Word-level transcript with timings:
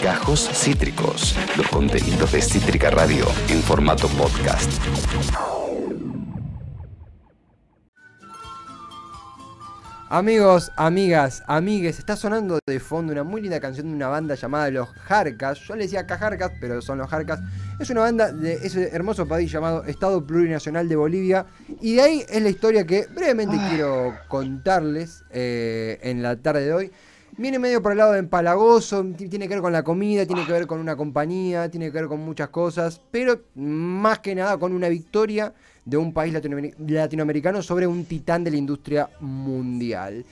Gajos 0.00 0.48
Cítricos, 0.52 1.34
los 1.56 1.66
contenidos 1.68 2.30
de 2.32 2.40
Cítrica 2.40 2.90
Radio 2.90 3.26
en 3.48 3.60
formato 3.62 4.06
podcast. 4.08 4.70
Amigos, 10.08 10.70
amigas, 10.76 11.42
amigues, 11.48 11.98
está 11.98 12.14
sonando 12.14 12.60
de 12.64 12.78
fondo 12.78 13.12
una 13.12 13.24
muy 13.24 13.40
linda 13.40 13.58
canción 13.58 13.88
de 13.88 13.94
una 13.94 14.06
banda 14.06 14.36
llamada 14.36 14.70
Los 14.70 14.88
Jarcas. 14.90 15.58
Yo 15.60 15.74
le 15.74 15.84
decía 15.84 16.06
Cajarcas, 16.06 16.52
pero 16.60 16.80
son 16.80 16.98
Los 16.98 17.10
Jarcas. 17.10 17.40
Es 17.80 17.90
una 17.90 18.02
banda 18.02 18.30
de 18.30 18.52
ese 18.54 18.90
hermoso 18.94 19.26
país 19.26 19.50
llamado 19.50 19.82
Estado 19.84 20.24
Plurinacional 20.24 20.88
de 20.88 20.94
Bolivia. 20.94 21.46
Y 21.80 21.96
de 21.96 22.02
ahí 22.02 22.24
es 22.28 22.40
la 22.40 22.50
historia 22.50 22.86
que 22.86 23.06
brevemente 23.06 23.56
quiero 23.68 24.14
contarles 24.28 25.24
eh, 25.30 25.98
en 26.02 26.22
la 26.22 26.36
tarde 26.36 26.66
de 26.66 26.72
hoy. 26.72 26.92
Viene 27.36 27.58
medio 27.58 27.82
por 27.82 27.92
el 27.92 27.98
lado 27.98 28.12
de 28.12 28.20
empalagoso, 28.20 29.04
tiene 29.16 29.48
que 29.48 29.54
ver 29.54 29.60
con 29.60 29.72
la 29.72 29.82
comida, 29.82 30.24
tiene 30.24 30.46
que 30.46 30.52
ver 30.52 30.66
con 30.66 30.78
una 30.78 30.96
compañía, 30.96 31.68
tiene 31.68 31.86
que 31.90 31.98
ver 31.98 32.06
con 32.06 32.20
muchas 32.20 32.48
cosas, 32.50 33.00
pero 33.10 33.40
más 33.56 34.20
que 34.20 34.34
nada 34.34 34.56
con 34.56 34.72
una 34.72 34.88
victoria 34.88 35.52
de 35.84 35.96
un 35.96 36.12
país 36.12 36.32
latinoamericano 36.32 37.62
sobre 37.62 37.86
un 37.86 38.04
titán 38.04 38.44
de 38.44 38.52
la 38.52 38.56
industria 38.56 39.10
mundial. 39.20 40.24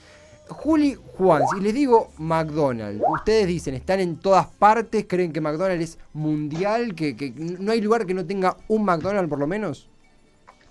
Juli 0.48 0.96
Juan, 1.16 1.43
si 1.55 1.60
les 1.60 1.74
digo 1.74 2.12
McDonald's, 2.19 3.02
ustedes 3.09 3.46
dicen, 3.46 3.74
están 3.74 4.01
en 4.01 4.16
todas 4.16 4.46
partes, 4.46 5.07
creen 5.09 5.32
que 5.32 5.41
McDonald's 5.41 5.82
es 5.82 5.98
mundial, 6.12 6.95
que, 6.95 7.32
no 7.37 7.73
hay 7.73 7.80
lugar 7.80 8.07
que 8.07 8.15
no 8.15 8.24
tenga 8.24 8.57
un 8.69 8.84
McDonald's 8.84 9.29
por 9.29 9.38
lo 9.38 9.46
menos. 9.46 9.88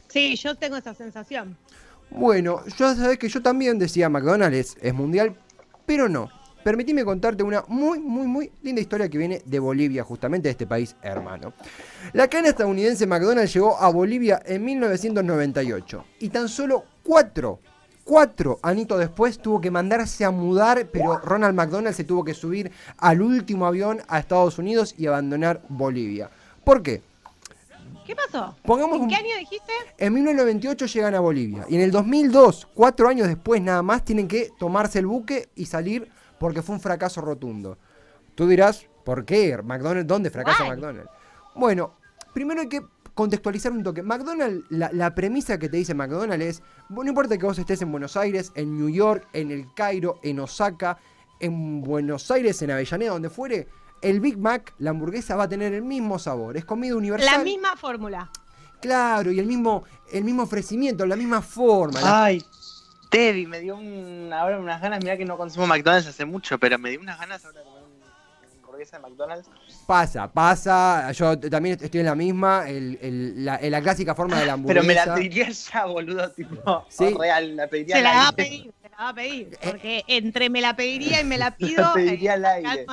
Sí, 0.07 0.35
yo 0.35 0.55
tengo 0.55 0.77
esa 0.77 0.93
sensación. 0.93 1.57
Bueno, 2.09 2.61
yo 2.77 2.93
sabés 2.95 3.17
que 3.17 3.29
yo 3.29 3.41
también 3.41 3.79
decía 3.79 4.09
McDonald's 4.09 4.77
es 4.81 4.93
mundial, 4.93 5.35
pero 5.85 6.09
no. 6.09 6.29
Permitime 6.63 7.03
contarte 7.03 7.41
una 7.41 7.63
muy, 7.67 7.99
muy, 7.99 8.27
muy 8.27 8.51
linda 8.61 8.81
historia 8.81 9.09
que 9.09 9.17
viene 9.17 9.41
de 9.43 9.59
Bolivia, 9.59 10.03
justamente 10.03 10.47
de 10.47 10.51
este 10.51 10.67
país 10.67 10.95
hermano. 11.01 11.53
La 12.13 12.27
cadena 12.27 12.49
estadounidense 12.49 13.07
McDonald's 13.07 13.53
llegó 13.53 13.77
a 13.77 13.89
Bolivia 13.89 14.41
en 14.45 14.63
1998 14.63 16.05
y 16.19 16.29
tan 16.29 16.47
solo 16.47 16.83
cuatro, 17.03 17.59
cuatro 18.03 18.59
anitos 18.61 18.99
después 18.99 19.39
tuvo 19.39 19.59
que 19.59 19.71
mandarse 19.71 20.23
a 20.23 20.29
mudar, 20.29 20.87
pero 20.91 21.17
Ronald 21.17 21.55
McDonald 21.55 21.95
se 21.95 22.03
tuvo 22.03 22.23
que 22.23 22.35
subir 22.35 22.71
al 22.97 23.23
último 23.23 23.65
avión 23.65 24.01
a 24.07 24.19
Estados 24.19 24.59
Unidos 24.59 24.93
y 24.99 25.07
abandonar 25.07 25.63
Bolivia. 25.67 26.29
¿Por 26.63 26.83
qué? 26.83 27.01
¿Qué 28.11 28.15
pasó? 28.17 28.53
Pongamos 28.63 28.99
¿En 28.99 29.07
qué 29.07 29.15
año 29.15 29.37
dijiste? 29.39 29.71
En 29.97 30.13
1998 30.13 30.85
llegan 30.87 31.15
a 31.15 31.21
Bolivia 31.21 31.65
y 31.69 31.75
en 31.75 31.81
el 31.81 31.91
2002, 31.91 32.67
cuatro 32.73 33.07
años 33.07 33.29
después 33.29 33.61
nada 33.61 33.81
más, 33.83 34.03
tienen 34.03 34.27
que 34.27 34.49
tomarse 34.59 34.99
el 34.99 35.05
buque 35.05 35.47
y 35.55 35.65
salir 35.65 36.11
porque 36.37 36.61
fue 36.61 36.75
un 36.75 36.81
fracaso 36.81 37.21
rotundo. 37.21 37.77
Tú 38.35 38.49
dirás, 38.49 38.85
¿por 39.05 39.23
qué? 39.23 39.57
McDonald's, 39.63 40.07
¿dónde 40.07 40.29
fracasa 40.29 40.65
McDonald's? 40.65 41.09
Bueno, 41.55 41.93
primero 42.33 42.59
hay 42.59 42.67
que 42.67 42.81
contextualizar 43.13 43.71
un 43.71 43.81
toque. 43.81 44.03
McDonald's, 44.03 44.65
la, 44.69 45.15
premisa 45.15 45.57
que 45.57 45.69
te 45.69 45.77
dice 45.77 45.93
McDonald's 45.93 46.45
es, 46.45 46.63
no 46.89 47.05
importa 47.05 47.37
que 47.37 47.45
vos 47.45 47.59
estés 47.59 47.81
en 47.81 47.93
Buenos 47.93 48.17
Aires, 48.17 48.51
en 48.55 48.77
New 48.77 48.89
York, 48.89 49.25
en 49.31 49.51
el 49.51 49.73
Cairo, 49.73 50.19
en 50.21 50.41
Osaka, 50.41 50.97
en 51.39 51.81
Buenos 51.81 52.29
Aires, 52.29 52.61
en 52.61 52.71
Avellaneda, 52.71 53.11
donde 53.11 53.29
fuere, 53.29 53.69
el 54.01 54.19
Big 54.19 54.37
Mac, 54.37 54.73
la 54.79 54.91
hamburguesa 54.91 55.35
va 55.35 55.43
a 55.43 55.49
tener 55.49 55.73
el 55.73 55.83
mismo 55.83 56.19
sabor. 56.19 56.57
Es 56.57 56.65
comida 56.65 56.95
universal. 56.95 57.37
La 57.37 57.43
misma 57.43 57.75
fórmula. 57.75 58.29
Claro, 58.81 59.31
y 59.31 59.39
el 59.39 59.45
mismo, 59.45 59.83
el 60.11 60.23
mismo 60.23 60.43
ofrecimiento, 60.43 61.05
la 61.05 61.15
misma 61.15 61.41
forma. 61.41 61.99
Ay, 62.03 62.43
Teddy, 63.11 63.45
me 63.45 63.59
dio 63.59 63.75
ahora 64.33 64.57
unas 64.57 64.81
ganas, 64.81 65.03
mira 65.03 65.17
que 65.17 65.25
no 65.25 65.37
consumo 65.37 65.67
McDonald's 65.67 66.07
hace 66.07 66.25
mucho, 66.25 66.57
pero 66.57 66.79
me 66.79 66.89
dio 66.89 66.99
unas 66.99 67.19
ganas 67.19 67.45
ahora 67.45 67.59
de 67.59 67.65
comer 67.65 67.83
una 67.83 68.63
hamburguesa 68.63 68.97
de 68.97 69.03
McDonald's. 69.03 69.49
Pasa, 69.85 70.31
pasa, 70.31 71.11
yo 71.11 71.37
también 71.37 71.77
estoy 71.79 71.99
en 71.99 72.05
la 72.07 72.15
misma, 72.15 72.67
el, 72.67 73.45
la, 73.45 73.59
la, 73.61 73.81
clásica 73.81 74.15
forma 74.15 74.39
de 74.39 74.47
la 74.47 74.53
hamburguesa. 74.53 74.79
Pero 74.87 74.87
me 74.87 74.95
la 74.95 75.13
pediría 75.13 75.49
ya, 75.49 75.85
boludo, 75.85 76.31
tipo, 76.31 76.85
¿Sí? 76.89 77.13
real, 77.13 77.55
la 77.55 77.67
pediría 77.67 77.97
Se 77.97 78.01
la 78.01 78.13
va 78.13 78.27
a 78.29 78.31
pedir, 78.31 78.71
se 78.81 78.89
la 78.89 78.97
va 78.97 79.09
a 79.09 79.13
pedir, 79.13 79.57
porque 79.61 80.03
entre 80.07 80.49
me 80.49 80.61
la 80.61 80.75
pediría 80.75 81.21
y 81.21 81.25
me 81.25 81.37
la 81.37 81.51
pido, 81.57 81.83
la 81.83 81.93
pediría 81.93 82.33
al 82.33 82.45
aire. 82.45 82.87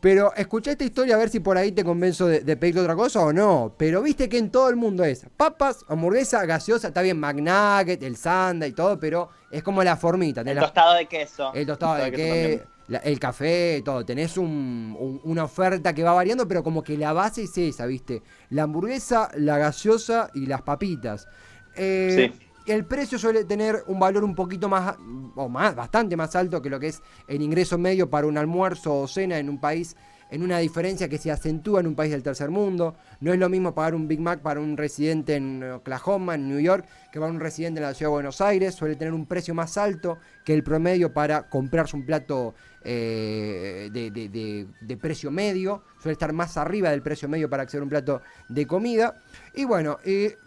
Pero 0.00 0.32
escuché 0.34 0.72
esta 0.72 0.84
historia 0.84 1.14
a 1.14 1.18
ver 1.18 1.28
si 1.28 1.40
por 1.40 1.58
ahí 1.58 1.72
te 1.72 1.84
convenzo 1.84 2.26
de, 2.26 2.40
de, 2.40 2.56
pedirte 2.56 2.80
otra 2.80 2.96
cosa 2.96 3.20
o 3.20 3.32
no. 3.32 3.74
Pero 3.76 4.00
viste 4.02 4.28
que 4.28 4.38
en 4.38 4.50
todo 4.50 4.70
el 4.70 4.76
mundo 4.76 5.04
es 5.04 5.26
papas, 5.36 5.84
hamburguesa, 5.88 6.44
gaseosa, 6.46 6.88
está 6.88 7.02
bien 7.02 7.20
McNugget, 7.20 8.02
el 8.02 8.16
sanda 8.16 8.66
y 8.66 8.72
todo, 8.72 8.98
pero 8.98 9.28
es 9.50 9.62
como 9.62 9.84
la 9.84 9.96
formita. 9.96 10.40
El 10.40 10.58
tostado 10.58 10.94
de 10.94 11.06
queso. 11.06 11.52
El 11.52 11.66
tostado 11.66 11.96
de, 11.96 12.12
queso, 12.12 12.64
el 13.02 13.20
café, 13.20 13.82
todo. 13.84 14.04
Tenés 14.06 14.38
una 14.38 15.44
oferta 15.44 15.94
que 15.94 16.02
va 16.02 16.14
variando, 16.14 16.48
pero 16.48 16.62
como 16.62 16.82
que 16.82 16.96
la 16.96 17.12
base 17.12 17.42
es 17.42 17.58
esa, 17.58 17.84
viste. 17.84 18.22
La 18.48 18.62
hamburguesa, 18.62 19.30
la 19.34 19.58
gaseosa 19.58 20.30
y 20.34 20.46
las 20.46 20.62
papitas. 20.62 21.28
Eh, 21.76 22.32
sí 22.32 22.49
el 22.66 22.84
precio 22.84 23.18
suele 23.18 23.44
tener 23.44 23.84
un 23.86 23.98
valor 23.98 24.24
un 24.24 24.34
poquito 24.34 24.68
más, 24.68 24.96
o 25.34 25.48
más, 25.48 25.74
bastante 25.74 26.16
más 26.16 26.34
alto 26.36 26.60
que 26.60 26.70
lo 26.70 26.78
que 26.78 26.88
es 26.88 27.02
el 27.26 27.42
ingreso 27.42 27.78
medio 27.78 28.10
para 28.10 28.26
un 28.26 28.38
almuerzo 28.38 29.00
o 29.00 29.08
cena 29.08 29.38
en 29.38 29.48
un 29.48 29.58
país, 29.58 29.96
en 30.30 30.42
una 30.42 30.58
diferencia 30.58 31.08
que 31.08 31.18
se 31.18 31.30
acentúa 31.30 31.80
en 31.80 31.88
un 31.88 31.94
país 31.94 32.12
del 32.12 32.22
tercer 32.22 32.50
mundo. 32.50 32.94
No 33.20 33.32
es 33.32 33.38
lo 33.38 33.48
mismo 33.48 33.74
pagar 33.74 33.94
un 33.94 34.06
Big 34.06 34.20
Mac 34.20 34.40
para 34.40 34.60
un 34.60 34.76
residente 34.76 35.34
en 35.34 35.62
Oklahoma, 35.62 36.36
en 36.36 36.48
New 36.48 36.60
York, 36.60 36.86
que 37.10 37.18
para 37.18 37.32
un 37.32 37.40
residente 37.40 37.80
en 37.80 37.86
la 37.86 37.94
ciudad 37.94 38.10
de 38.10 38.14
Buenos 38.14 38.40
Aires. 38.40 38.74
Suele 38.74 38.94
tener 38.94 39.12
un 39.12 39.26
precio 39.26 39.54
más 39.54 39.76
alto 39.76 40.18
que 40.44 40.54
el 40.54 40.62
promedio 40.62 41.12
para 41.12 41.48
comprarse 41.48 41.96
un 41.96 42.06
plato 42.06 42.54
eh, 42.82 43.90
de, 43.92 44.96
precio 44.96 45.30
medio, 45.30 45.82
suele 45.98 46.12
estar 46.12 46.32
más 46.32 46.56
arriba 46.56 46.90
del 46.90 47.02
precio 47.02 47.28
medio 47.28 47.50
para 47.50 47.62
acceder 47.62 47.82
a 47.82 47.84
un 47.84 47.90
plato 47.90 48.22
de 48.48 48.66
comida. 48.66 49.16
Y 49.54 49.64
bueno, 49.64 49.98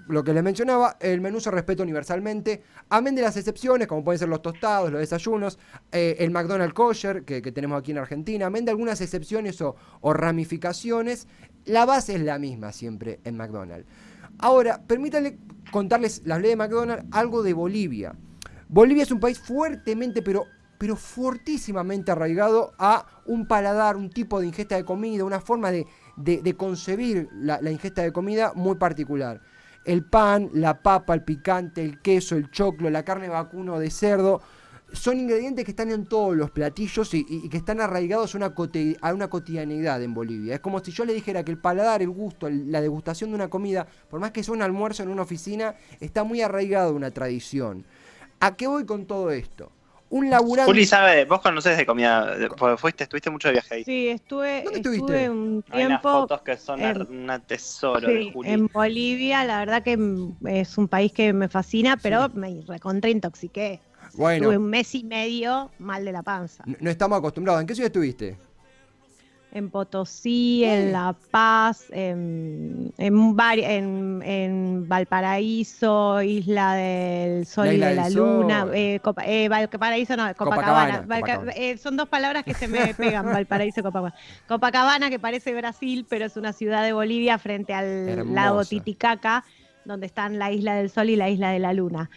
lo 0.07 0.23
que 0.23 0.33
les 0.33 0.43
mencionaba, 0.43 0.97
el 0.99 1.21
menú 1.21 1.39
se 1.39 1.51
respeta 1.51 1.83
universalmente, 1.83 2.63
amén 2.89 3.15
de 3.15 3.21
las 3.21 3.37
excepciones, 3.37 3.87
como 3.87 4.03
pueden 4.03 4.19
ser 4.19 4.29
los 4.29 4.41
tostados, 4.41 4.91
los 4.91 4.99
desayunos, 4.99 5.59
eh, 5.91 6.15
el 6.19 6.31
McDonald's 6.31 6.73
kosher 6.73 7.23
que, 7.23 7.41
tenemos 7.41 7.79
aquí 7.79 7.91
en 7.91 7.99
Argentina, 7.99 8.47
amén 8.47 8.65
de 8.65 8.71
algunas 8.71 8.99
excepciones 9.01 9.61
o, 9.61 9.75
o 10.01 10.13
ramificaciones, 10.13 11.27
la 11.65 11.85
base 11.85 12.15
es 12.15 12.21
la 12.21 12.39
misma 12.39 12.71
siempre 12.71 13.19
en 13.23 13.37
McDonald's. 13.37 13.87
Ahora, 14.39 14.81
permítanle 14.85 15.37
contarles, 15.71 16.21
las 16.25 16.39
leyes 16.39 16.53
de 16.53 16.57
McDonald's, 16.57 17.05
algo 17.11 17.43
de 17.43 17.53
Bolivia. 17.53 18.15
Bolivia 18.67 19.03
es 19.03 19.11
un 19.11 19.19
país 19.19 19.39
fuertemente, 19.39 20.21
pero 20.21 20.45
pero 20.83 20.97
fortísimamente 20.97 22.11
arraigado 22.11 22.73
a 22.77 23.05
un 23.25 23.47
paladar, 23.47 23.95
un 23.95 24.09
tipo 24.09 24.41
de 24.41 24.47
ingesta 24.47 24.75
de 24.75 24.83
comida, 24.83 25.23
una 25.23 25.39
forma 25.39 25.71
de, 25.71 26.55
concebir 26.57 27.29
la, 27.31 27.71
ingesta 27.71 28.01
de 28.01 28.11
comida 28.11 28.51
muy 28.53 28.75
particular. 28.75 29.39
El 29.85 30.03
pan, 30.03 30.49
la 30.51 30.81
papa, 30.81 31.13
el 31.13 31.23
picante, 31.23 31.85
el 31.85 32.01
queso, 32.01 32.35
el 32.35 32.51
choclo, 32.51 32.89
la 32.89 33.05
carne 33.05 33.29
vacuno 33.29 33.79
de 33.79 33.89
cerdo, 33.89 34.41
son 34.91 35.21
ingredientes 35.21 35.63
que 35.63 35.71
están 35.71 35.89
en 35.89 36.05
todos 36.05 36.35
los 36.35 36.51
platillos 36.51 37.13
y, 37.13 37.47
que 37.47 37.55
están 37.55 37.79
arraigados 37.79 38.35
a 38.35 38.37
una, 38.37 39.29
cotidianidad 39.29 40.03
en 40.03 40.13
Bolivia. 40.13 40.55
Es 40.55 40.59
como 40.59 40.83
si 40.83 40.91
yo 40.91 41.05
le 41.05 41.13
dijera 41.13 41.45
que 41.45 41.51
el 41.51 41.59
paladar, 41.59 42.01
el 42.01 42.09
gusto, 42.09 42.49
la 42.49 42.81
degustación 42.81 43.29
de 43.29 43.37
una 43.37 43.47
comida, 43.47 43.87
por 44.09 44.19
más 44.19 44.31
que 44.31 44.43
sea 44.43 44.53
un 44.53 44.61
almuerzo 44.61 45.01
en 45.01 45.07
una 45.07 45.21
oficina, 45.21 45.75
está 46.01 46.25
muy 46.25 46.41
arraigado 46.41 46.89
a 46.89 46.93
una 46.93 47.11
tradición. 47.11 47.85
¿A 48.41 48.57
qué 48.57 48.67
voy 48.67 48.85
con 48.85 49.05
todo 49.05 49.31
esto? 49.31 49.71
Un 50.13 50.29
laburante. 50.29 50.71
Juli 50.71 50.85
sabe, 50.85 51.25
vos 51.25 51.41
conoces 51.41 51.75
de 51.75 51.87
comida, 51.87 52.37
fuiste, 52.77 53.03
estuviste 53.05 53.31
mucho 53.31 53.47
de 53.47 53.53
viaje 53.53 53.73
ahí. 53.73 53.83
Sí, 53.83 54.09
estuve, 54.09 54.61
¿Dónde 54.63 54.79
estuve 54.79 55.29
un 55.29 55.63
tiempo. 55.63 55.75
Hay 55.75 55.85
unas 55.87 56.01
fotos 56.03 56.41
que 56.43 56.55
son 56.55 56.81
un 56.83 57.41
tesoro 57.47 58.07
de 58.07 58.31
Juli. 58.31 58.49
En 58.49 58.67
Bolivia, 58.67 59.43
la 59.43 59.57
verdad 59.57 59.81
que 59.81 59.97
es 60.45 60.77
un 60.77 60.87
país 60.87 61.11
que 61.11 61.33
me 61.33 61.49
fascina, 61.49 61.97
pero 61.97 62.29
me 62.35 62.61
recontra 62.67 63.09
intoxiqué. 63.09 63.79
Bueno. 64.13 64.43
Estuve 64.43 64.57
un 64.59 64.69
mes 64.69 64.93
y 64.93 65.03
medio 65.03 65.71
mal 65.79 66.05
de 66.05 66.11
la 66.11 66.21
panza. 66.21 66.63
no 66.67 66.89
estamos 66.91 67.17
acostumbrados. 67.17 67.61
¿En 67.61 67.67
qué 67.67 67.73
ciudad 67.73 67.87
estuviste? 67.87 68.37
En 69.53 69.69
Potosí, 69.69 70.63
en 70.63 70.91
La 70.91 71.15
Paz, 71.29 71.85
en, 71.91 72.91
en, 72.97 74.21
en, 74.23 74.87
Valparaíso, 74.87 76.23
Isla 76.23 76.73
del 76.73 77.45
Sol 77.45 77.67
y 77.67 77.77
de 77.77 77.93
la 77.93 78.09
Luna, 78.09 78.65
eh, 78.73 78.99
eh, 79.25 79.49
Valparaíso 79.49 80.17
no, 80.17 80.33
Copacabana. 80.33 81.05
Eh, 81.55 81.77
son 81.77 81.95
dos 81.97 82.09
palabras 82.09 82.43
que 82.43 82.55
se 82.55 82.67
me 82.67 82.93
pegan, 82.97 83.25
Valparaíso 83.25 83.81
y 83.81 83.83
Copacabana. 83.83 84.15
Copacabana, 84.47 85.09
que 85.11 85.19
parece 85.19 85.53
Brasil, 85.53 86.07
pero 86.09 86.25
es 86.25 86.35
una 86.35 86.51
ciudad 86.51 86.83
de 86.83 86.93
Bolivia 86.93 87.37
frente 87.37 87.75
al 87.75 88.33
lago 88.33 88.65
Titicaca, 88.65 89.45
donde 89.85 90.05
están 90.07 90.39
la 90.39 90.51
Isla 90.51 90.75
del 90.75 90.89
Sol 90.89 91.09
y 91.09 91.15
la 91.15 91.29
Isla 91.29 91.51
de 91.51 91.59
la 91.59 91.73
Luna. 91.73 92.09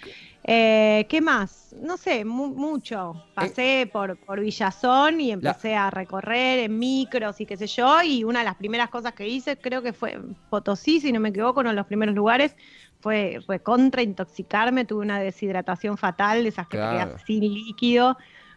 Eh, 0.48 1.06
¿Qué 1.08 1.20
más? 1.20 1.74
No 1.80 1.96
sé, 1.96 2.24
mucho. 2.24 3.24
Pasé 3.34 3.82
eh, 3.82 3.86
por, 3.86 4.16
por 4.16 4.40
Villazón 4.40 5.20
y 5.20 5.32
empecé 5.32 5.74
a 5.74 5.90
recorrer 5.90 6.60
en 6.60 6.78
micros 6.78 7.40
y 7.40 7.46
qué 7.46 7.56
sé 7.56 7.66
yo. 7.66 8.00
Y 8.02 8.22
una 8.22 8.40
de 8.40 8.44
las 8.44 8.54
primeras 8.54 8.88
cosas 8.88 9.12
que 9.12 9.26
hice, 9.28 9.56
creo 9.56 9.82
que 9.82 9.92
fue 9.92 10.20
Potosí, 10.48 11.00
si 11.00 11.10
no 11.10 11.18
me 11.18 11.30
equivoco, 11.30 11.60
uno 11.60 11.70
de 11.70 11.76
los 11.76 11.86
primeros 11.86 12.14
lugares, 12.14 12.54
fue 13.00 13.40
recontra 13.48 14.02
intoxicarme. 14.02 14.84
Tuve 14.84 15.02
una 15.02 15.18
deshidratación 15.18 15.96
fatal, 15.96 16.44
de 16.44 16.48
esas 16.50 16.68
que 16.68 16.76
te 16.76 16.82
quedas 16.82 17.22
sin 17.26 17.40
líquido. 17.40 18.16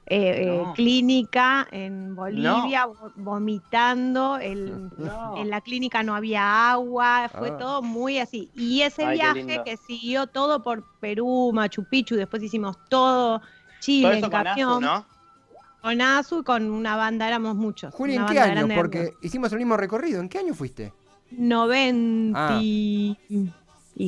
Eh, 0.09 0.63
clínica 0.75 1.67
en 1.71 2.15
Bolivia, 2.15 2.87
vomitando, 3.15 4.39
en 4.39 4.89
la 5.49 5.61
clínica 5.61 6.01
no 6.01 6.15
había 6.15 6.71
agua, 6.71 7.29
fue 7.29 7.49
ah. 7.49 7.57
todo 7.57 7.81
muy 7.81 8.17
así. 8.17 8.49
Y 8.55 8.81
ese 8.81 9.07
viaje 9.11 9.61
que 9.63 9.77
siguió 9.77 10.27
todo 10.27 10.63
por 10.63 10.83
Perú, 10.99 11.51
Machu 11.53 11.83
Picchu, 11.83 12.15
después 12.15 12.41
hicimos 12.41 12.77
todo 12.89 13.41
Chile 13.79 14.19
en 14.19 14.29
camión. 14.29 14.83
Con 15.81 16.01
Azu 16.01 16.41
y 16.41 16.43
con 16.43 16.69
una 16.69 16.97
banda, 16.97 17.25
éramos 17.25 17.55
muchos. 17.55 17.93
Juli, 17.93 18.15
¿en 18.15 18.25
qué 18.25 18.39
año? 18.39 18.67
Porque 18.75 19.13
hicimos 19.21 19.51
el 19.53 19.59
mismo 19.59 19.77
recorrido. 19.77 20.19
¿En 20.19 20.27
qué 20.27 20.39
año 20.39 20.53
fuiste? 20.53 20.91
90 21.31 22.37
ah. 22.37 22.59
y 22.61 23.15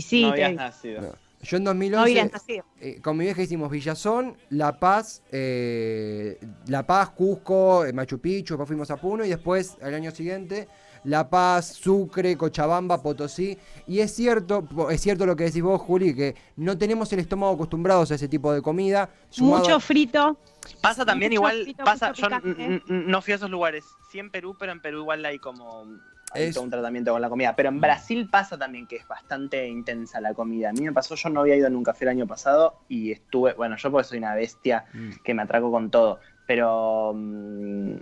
sí. 0.01 0.23
No 0.23 0.31
habías 0.31 0.53
nacido. 0.53 1.15
Yo 1.43 1.57
en 1.57 1.63
2011, 1.63 2.63
eh, 2.79 3.01
con 3.01 3.17
mi 3.17 3.25
vieja 3.25 3.41
hicimos 3.41 3.71
Villazón, 3.71 4.37
La 4.49 4.79
Paz, 4.79 5.23
eh, 5.31 6.39
La 6.67 6.85
Paz, 6.85 7.09
Cusco, 7.11 7.85
eh, 7.85 7.93
Machu 7.93 8.19
Picchu, 8.19 8.53
después 8.53 8.67
fuimos 8.67 8.91
a 8.91 8.97
Puno 8.97 9.25
y 9.25 9.29
después, 9.29 9.77
el 9.81 9.93
año 9.93 10.11
siguiente, 10.11 10.67
La 11.03 11.29
Paz, 11.29 11.67
Sucre, 11.67 12.37
Cochabamba, 12.37 13.01
Potosí. 13.01 13.57
Y 13.87 13.99
es 13.99 14.13
cierto, 14.13 14.67
es 14.91 15.01
cierto 15.01 15.25
lo 15.25 15.35
que 15.35 15.45
decís 15.45 15.63
vos, 15.63 15.81
Juli, 15.81 16.15
que 16.15 16.35
no 16.57 16.77
tenemos 16.77 17.11
el 17.13 17.19
estómago 17.19 17.53
acostumbrados 17.53 18.11
a 18.11 18.15
ese 18.15 18.27
tipo 18.27 18.53
de 18.53 18.61
comida. 18.61 19.09
Mucho 19.37 19.79
frito. 19.79 20.37
Pasa 20.79 21.05
también 21.05 21.33
igual, 21.33 21.75
pasa, 21.83 22.13
yo 22.13 22.27
no 22.87 23.21
fui 23.21 23.33
a 23.33 23.35
esos 23.35 23.49
lugares, 23.49 23.83
sí 24.11 24.19
en 24.19 24.29
Perú, 24.29 24.55
pero 24.59 24.71
en 24.71 24.79
Perú 24.79 24.99
igual 24.99 25.25
hay 25.25 25.39
como 25.39 25.87
es... 26.33 26.57
un 26.57 26.69
tratamiento 26.69 27.11
con 27.11 27.21
la 27.21 27.29
comida. 27.29 27.55
Pero 27.55 27.69
en 27.69 27.81
Brasil 27.81 28.27
pasa 28.29 28.57
también 28.57 28.87
que 28.87 28.97
es 28.97 29.07
bastante 29.07 29.67
intensa 29.67 30.21
la 30.21 30.33
comida. 30.33 30.69
A 30.69 30.73
mí 30.73 30.81
me 30.81 30.93
pasó, 30.93 31.15
yo 31.15 31.29
no 31.29 31.41
había 31.41 31.55
ido 31.55 31.69
nunca 31.69 31.91
un 31.91 31.93
café 31.93 32.05
el 32.05 32.09
año 32.09 32.27
pasado 32.27 32.79
y 32.87 33.11
estuve, 33.11 33.53
bueno, 33.53 33.75
yo 33.77 33.91
porque 33.91 34.07
soy 34.07 34.17
una 34.19 34.35
bestia 34.35 34.85
mm. 34.93 35.23
que 35.23 35.33
me 35.33 35.41
atraco 35.41 35.71
con 35.71 35.89
todo, 35.89 36.19
pero 36.45 37.13
mm, 37.15 37.95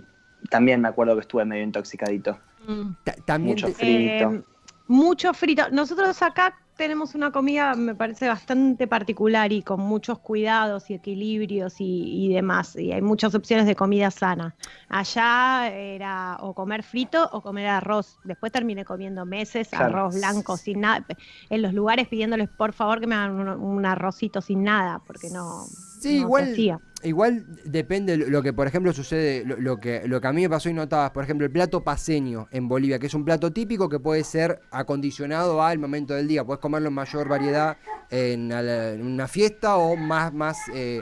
también 0.50 0.80
me 0.80 0.88
acuerdo 0.88 1.14
que 1.14 1.22
estuve 1.22 1.44
medio 1.44 1.62
intoxicadito. 1.62 2.38
Mm. 2.66 2.90
También 3.24 3.56
mucho 3.56 3.68
frito. 3.68 4.32
Eh, 4.32 4.42
mucho 4.86 5.32
frito. 5.34 5.70
Nosotros 5.70 6.20
acá 6.22 6.58
tenemos 6.80 7.14
una 7.14 7.30
comida, 7.30 7.74
me 7.74 7.94
parece 7.94 8.26
bastante 8.26 8.86
particular 8.86 9.52
y 9.52 9.60
con 9.60 9.80
muchos 9.80 10.18
cuidados 10.18 10.88
y 10.88 10.94
equilibrios 10.94 11.74
y, 11.78 12.32
demás. 12.32 12.74
Y 12.74 12.90
hay 12.90 13.02
muchas 13.02 13.34
opciones 13.34 13.66
de 13.66 13.76
comida 13.76 14.10
sana. 14.10 14.56
Allá 14.88 15.68
era 15.68 16.38
o 16.40 16.54
comer 16.54 16.82
frito 16.82 17.28
o 17.32 17.42
comer 17.42 17.66
arroz. 17.66 18.18
Después 18.24 18.50
terminé 18.50 18.86
comiendo 18.86 19.26
meses, 19.26 19.74
arroz 19.74 20.14
blanco 20.14 20.56
sin 20.56 20.80
nada. 20.80 21.04
En 21.50 21.60
los 21.60 21.74
lugares 21.74 22.08
pidiéndoles 22.08 22.48
por 22.48 22.72
favor 22.72 22.98
que 22.98 23.06
me 23.06 23.14
hagan 23.14 23.60
un, 23.60 23.84
arrocito 23.84 24.40
sin 24.40 24.64
nada, 24.64 25.02
porque 25.06 25.28
no. 25.28 25.66
Sí, 26.00 26.16
igual. 26.18 26.56
Igual 27.02 27.46
depende 27.64 28.18
lo 28.18 28.42
que, 28.42 28.52
por 28.52 28.66
ejemplo, 28.66 28.92
sucede, 28.92 29.42
lo, 29.46 29.78
que, 29.78 30.06
lo 30.06 30.20
que 30.20 30.26
a 30.26 30.32
mí 30.34 30.42
me 30.42 30.50
pasó 30.50 30.68
y 30.68 30.74
notabas, 30.74 31.12
por 31.12 31.24
ejemplo, 31.24 31.46
el 31.46 31.52
plato 31.52 31.82
paseño 31.82 32.46
en 32.50 32.68
Bolivia, 32.68 32.98
que 32.98 33.06
es 33.06 33.14
un 33.14 33.24
plato 33.24 33.50
típico 33.54 33.88
que 33.88 33.98
puede 33.98 34.22
ser 34.22 34.60
acondicionado 34.70 35.62
al 35.62 35.78
momento 35.78 36.12
del 36.12 36.28
día. 36.28 36.44
Puedes 36.44 36.60
comerlo 36.60 36.88
en 36.88 36.94
mayor 36.94 37.26
variedad 37.26 37.78
en, 38.10 38.52
una 39.00 39.28
fiesta 39.28 39.76
o 39.78 39.96
más, 39.96 40.34
más 40.34 40.58
eh, 40.74 41.00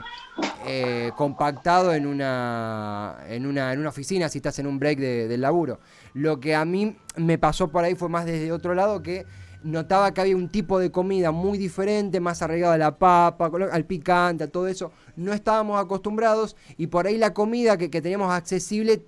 eh, 0.65 1.11
compactado 1.17 1.93
en 1.93 2.07
una, 2.07 3.17
en, 3.27 3.45
una, 3.45 3.73
en 3.73 3.79
una 3.79 3.89
oficina 3.89 4.29
si 4.29 4.37
estás 4.37 4.57
en 4.59 4.67
un 4.67 4.79
break 4.79 4.99
del 4.99 5.41
laburo. 5.41 5.81
Lo 6.13 6.39
que 6.39 6.55
a 6.55 6.63
mí 6.63 6.95
me 7.17 7.37
pasó 7.37 7.67
por 7.67 7.83
ahí 7.83 7.95
fue 7.95 8.07
más 8.07 8.25
desde 8.25 8.53
otro 8.53 8.73
lado 8.73 9.01
que 9.01 9.25
notaba 9.63 10.13
que 10.13 10.21
había 10.21 10.35
un 10.35 10.49
tipo 10.49 10.79
de 10.79 10.91
comida 10.91 11.31
muy 11.31 11.57
diferente, 11.57 12.19
más 12.19 12.41
arraigada 12.41 12.75
a 12.75 12.77
la 12.77 12.97
papa, 12.97 13.51
al 13.71 13.85
picante, 13.85 14.45
a 14.45 14.47
todo 14.47 14.67
eso. 14.67 14.91
No 15.15 15.33
estábamos 15.33 15.79
acostumbrados 15.79 16.55
y 16.77 16.87
por 16.87 17.07
ahí 17.07 17.17
la 17.17 17.33
comida 17.33 17.77
que, 17.77 17.89
teníamos 17.89 18.31
accesible 18.31 19.03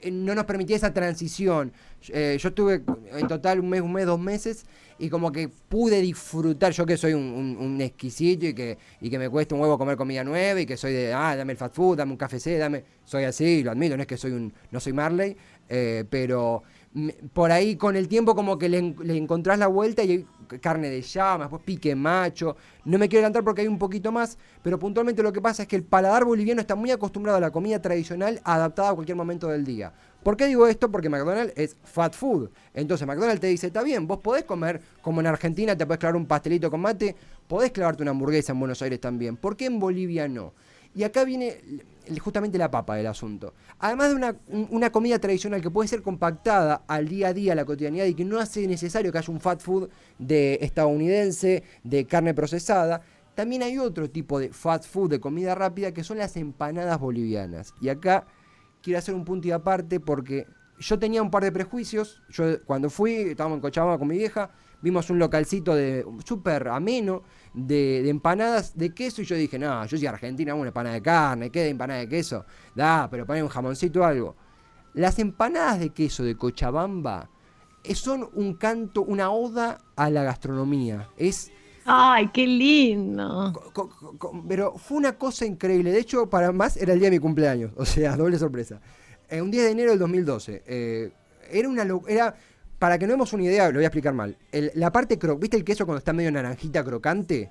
eh, 0.00 0.10
no 0.10 0.34
nos 0.34 0.44
permitía 0.44 0.76
esa 0.76 0.92
transición. 0.92 1.72
Eh, 2.08 2.36
yo 2.40 2.48
estuve 2.48 2.82
en 3.12 3.28
total 3.28 3.60
un 3.60 3.68
mes, 3.68 3.80
un 3.80 3.92
mes, 3.92 4.06
dos 4.06 4.20
meses 4.20 4.64
y 4.98 5.08
como 5.08 5.32
que 5.32 5.48
pude 5.48 6.00
disfrutar, 6.00 6.72
yo 6.72 6.86
que 6.86 6.96
soy 6.96 7.12
un, 7.12 7.80
exquisito 7.80 8.46
y 8.46 8.54
que, 8.54 8.78
y 9.00 9.10
que 9.10 9.18
me 9.18 9.28
cuesta 9.28 9.54
un 9.54 9.60
huevo 9.60 9.76
comer 9.76 9.96
comida 9.96 10.22
nueva 10.22 10.60
y 10.60 10.66
que 10.66 10.76
soy 10.76 10.92
de, 10.92 11.12
ah, 11.12 11.34
dame 11.34 11.52
el 11.52 11.58
fast 11.58 11.74
food, 11.74 11.96
dame 11.96 12.12
un 12.12 12.18
café, 12.18 12.56
dame, 12.56 12.84
soy 13.04 13.24
así, 13.24 13.64
lo 13.64 13.72
admito, 13.72 13.96
no 13.96 14.02
es 14.02 14.06
que 14.06 14.16
soy 14.16 14.30
un, 14.30 14.52
no 14.70 14.78
soy 14.78 14.92
Marley, 14.92 15.36
eh, 15.68 16.04
pero 16.08 16.62
por 17.32 17.50
ahí 17.50 17.76
con 17.76 17.96
el 17.96 18.06
tiempo 18.06 18.34
como 18.34 18.58
que 18.58 18.68
le, 18.68 18.78
encontrás 19.16 19.58
la 19.58 19.66
vuelta 19.66 20.02
y 20.04 20.10
hay 20.10 20.26
carne 20.60 20.90
de 20.90 21.00
llama, 21.00 21.44
después 21.44 21.62
pique 21.62 21.94
macho. 21.94 22.56
No 22.84 22.98
me 22.98 23.08
quiero 23.08 23.20
adelantar 23.20 23.44
porque 23.44 23.62
hay 23.62 23.68
un 23.68 23.78
poquito 23.78 24.12
más, 24.12 24.36
pero 24.62 24.78
puntualmente 24.78 25.22
lo 25.22 25.32
que 25.32 25.40
pasa 25.40 25.62
es 25.62 25.68
que 25.68 25.76
el 25.76 25.84
paladar 25.84 26.24
boliviano 26.24 26.60
está 26.60 26.74
muy 26.74 26.90
acostumbrado 26.90 27.38
a 27.38 27.40
la 27.40 27.50
comida 27.50 27.80
tradicional 27.80 28.40
adaptada 28.44 28.90
a 28.90 28.94
cualquier 28.94 29.16
momento 29.16 29.48
del 29.48 29.64
día. 29.64 29.92
¿Por 30.22 30.36
qué 30.36 30.46
digo 30.46 30.66
esto? 30.66 30.90
Porque 30.90 31.08
McDonald's 31.08 31.54
es 31.56 31.76
fat 31.82 32.14
food. 32.14 32.50
Entonces 32.74 33.06
McDonald's 33.06 33.40
te 33.40 33.46
dice, 33.46 33.68
está 33.68 33.82
bien, 33.82 34.06
vos 34.06 34.20
podés 34.20 34.44
comer 34.44 34.80
como 35.00 35.20
en 35.20 35.26
Argentina, 35.26 35.76
te 35.76 35.86
podés 35.86 35.98
clavar 35.98 36.16
un 36.16 36.26
pastelito 36.26 36.70
con 36.70 36.80
mate, 36.80 37.16
podés 37.48 37.72
clavarte 37.72 38.02
una 38.02 38.10
hamburguesa 38.10 38.52
en 38.52 38.60
Buenos 38.60 38.82
Aires 38.82 39.00
también. 39.00 39.36
¿Por 39.36 39.56
qué 39.56 39.66
en 39.66 39.78
Bolivia 39.78 40.28
no? 40.28 40.52
Y 40.94 41.04
acá 41.04 41.24
viene 41.24 41.56
justamente 42.20 42.58
la 42.58 42.70
papa 42.70 42.96
del 42.96 43.06
asunto. 43.06 43.54
Además 43.78 44.10
de 44.10 44.16
una, 44.16 44.36
una, 44.70 44.90
comida 44.90 45.18
tradicional 45.18 45.60
que 45.60 45.70
puede 45.70 45.88
ser 45.88 46.02
compactada 46.02 46.82
al 46.86 47.08
día 47.08 47.28
a 47.28 47.32
día, 47.32 47.52
a 47.52 47.56
la 47.56 47.64
cotidianidad, 47.64 48.06
y 48.06 48.14
que 48.14 48.24
no 48.24 48.38
hace 48.38 48.66
necesario 48.66 49.12
que 49.12 49.18
haya 49.18 49.32
un 49.32 49.40
fat 49.40 49.60
food 49.60 49.88
de 50.18 50.58
estadounidense, 50.60 51.62
de 51.82 52.04
carne 52.06 52.34
procesada, 52.34 53.02
también 53.34 53.62
hay 53.62 53.78
otro 53.78 54.10
tipo 54.10 54.38
de 54.38 54.50
fast 54.50 54.86
food, 54.86 55.10
de 55.10 55.20
comida 55.20 55.54
rápida, 55.54 55.92
que 55.92 56.04
son 56.04 56.18
las 56.18 56.36
empanadas 56.36 56.98
bolivianas. 56.98 57.74
Y 57.80 57.88
acá 57.88 58.26
quiero 58.82 58.98
hacer 58.98 59.14
un 59.14 59.24
punto 59.24 59.48
y 59.48 59.52
aparte 59.52 60.00
porque 60.00 60.46
yo 60.78 60.98
tenía 60.98 61.22
un 61.22 61.30
par 61.30 61.42
de 61.42 61.52
prejuicios. 61.52 62.20
Yo 62.28 62.62
cuando 62.64 62.90
fui, 62.90 63.14
estábamos 63.14 63.56
en 63.56 63.62
Cochabamba 63.62 63.98
con 63.98 64.08
mi 64.08 64.18
vieja, 64.18 64.50
vimos 64.82 65.08
un 65.08 65.18
localcito 65.18 65.74
de 65.74 66.04
súper 66.24 66.68
ameno 66.68 67.22
de, 67.54 68.08
empanadas 68.08 68.76
de 68.76 68.92
queso 68.92 69.22
y 69.22 69.24
yo 69.24 69.36
dije, 69.36 69.58
no, 69.58 69.84
yo 69.86 69.96
soy 69.96 70.06
argentina, 70.06 70.54
una 70.54 70.68
empanada 70.68 70.94
de 70.94 71.02
carne, 71.02 71.50
¿qué 71.50 71.60
de 71.60 71.68
empanada 71.70 72.00
de 72.00 72.08
queso? 72.08 72.44
Da, 72.74 73.08
pero 73.10 73.24
poné 73.24 73.42
un 73.42 73.48
jamoncito 73.48 74.00
o 74.00 74.04
algo. 74.04 74.36
Las 74.94 75.18
empanadas 75.18 75.80
de 75.80 75.90
queso 75.90 76.22
de 76.22 76.36
Cochabamba 76.36 77.30
eh, 77.84 77.94
son 77.94 78.28
un 78.34 78.54
canto, 78.54 79.02
una 79.02 79.30
oda 79.30 79.78
a 79.96 80.10
la 80.10 80.22
gastronomía. 80.22 81.08
Es... 81.16 81.50
¡Ay, 81.84 82.28
qué 82.28 82.46
lindo! 82.46 83.52
pero 84.46 84.76
fue 84.76 84.98
una 84.98 85.16
cosa 85.16 85.46
increíble. 85.46 85.90
De 85.90 85.98
hecho, 85.98 86.28
para 86.28 86.52
más 86.52 86.76
era 86.76 86.92
el 86.92 87.00
día 87.00 87.08
de 87.08 87.16
mi 87.16 87.20
cumpleaños. 87.20 87.72
O 87.76 87.84
sea, 87.84 88.16
doble 88.16 88.38
sorpresa. 88.38 88.80
Eh, 89.28 89.40
un 89.40 89.50
día 89.50 89.64
de 89.64 89.70
enero 89.70 89.90
del 89.90 89.98
2012. 89.98 90.62
Eh, 90.66 91.12
era 91.50 91.68
una 91.68 91.86
era 92.08 92.34
para 92.82 92.98
que 92.98 93.06
no 93.06 93.12
demos 93.12 93.32
una 93.32 93.44
idea, 93.44 93.68
lo 93.68 93.74
voy 93.74 93.84
a 93.84 93.86
explicar 93.86 94.12
mal. 94.12 94.36
la 94.74 94.90
parte 94.90 95.16
cro 95.16 95.36
¿viste 95.36 95.56
el 95.56 95.62
queso 95.62 95.86
cuando 95.86 95.98
está 95.98 96.12
medio 96.12 96.32
naranjita 96.32 96.82
crocante? 96.82 97.48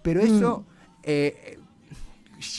Pero 0.00 0.20
eso 0.20 0.60
mm. 0.60 0.64
eh, 1.02 1.58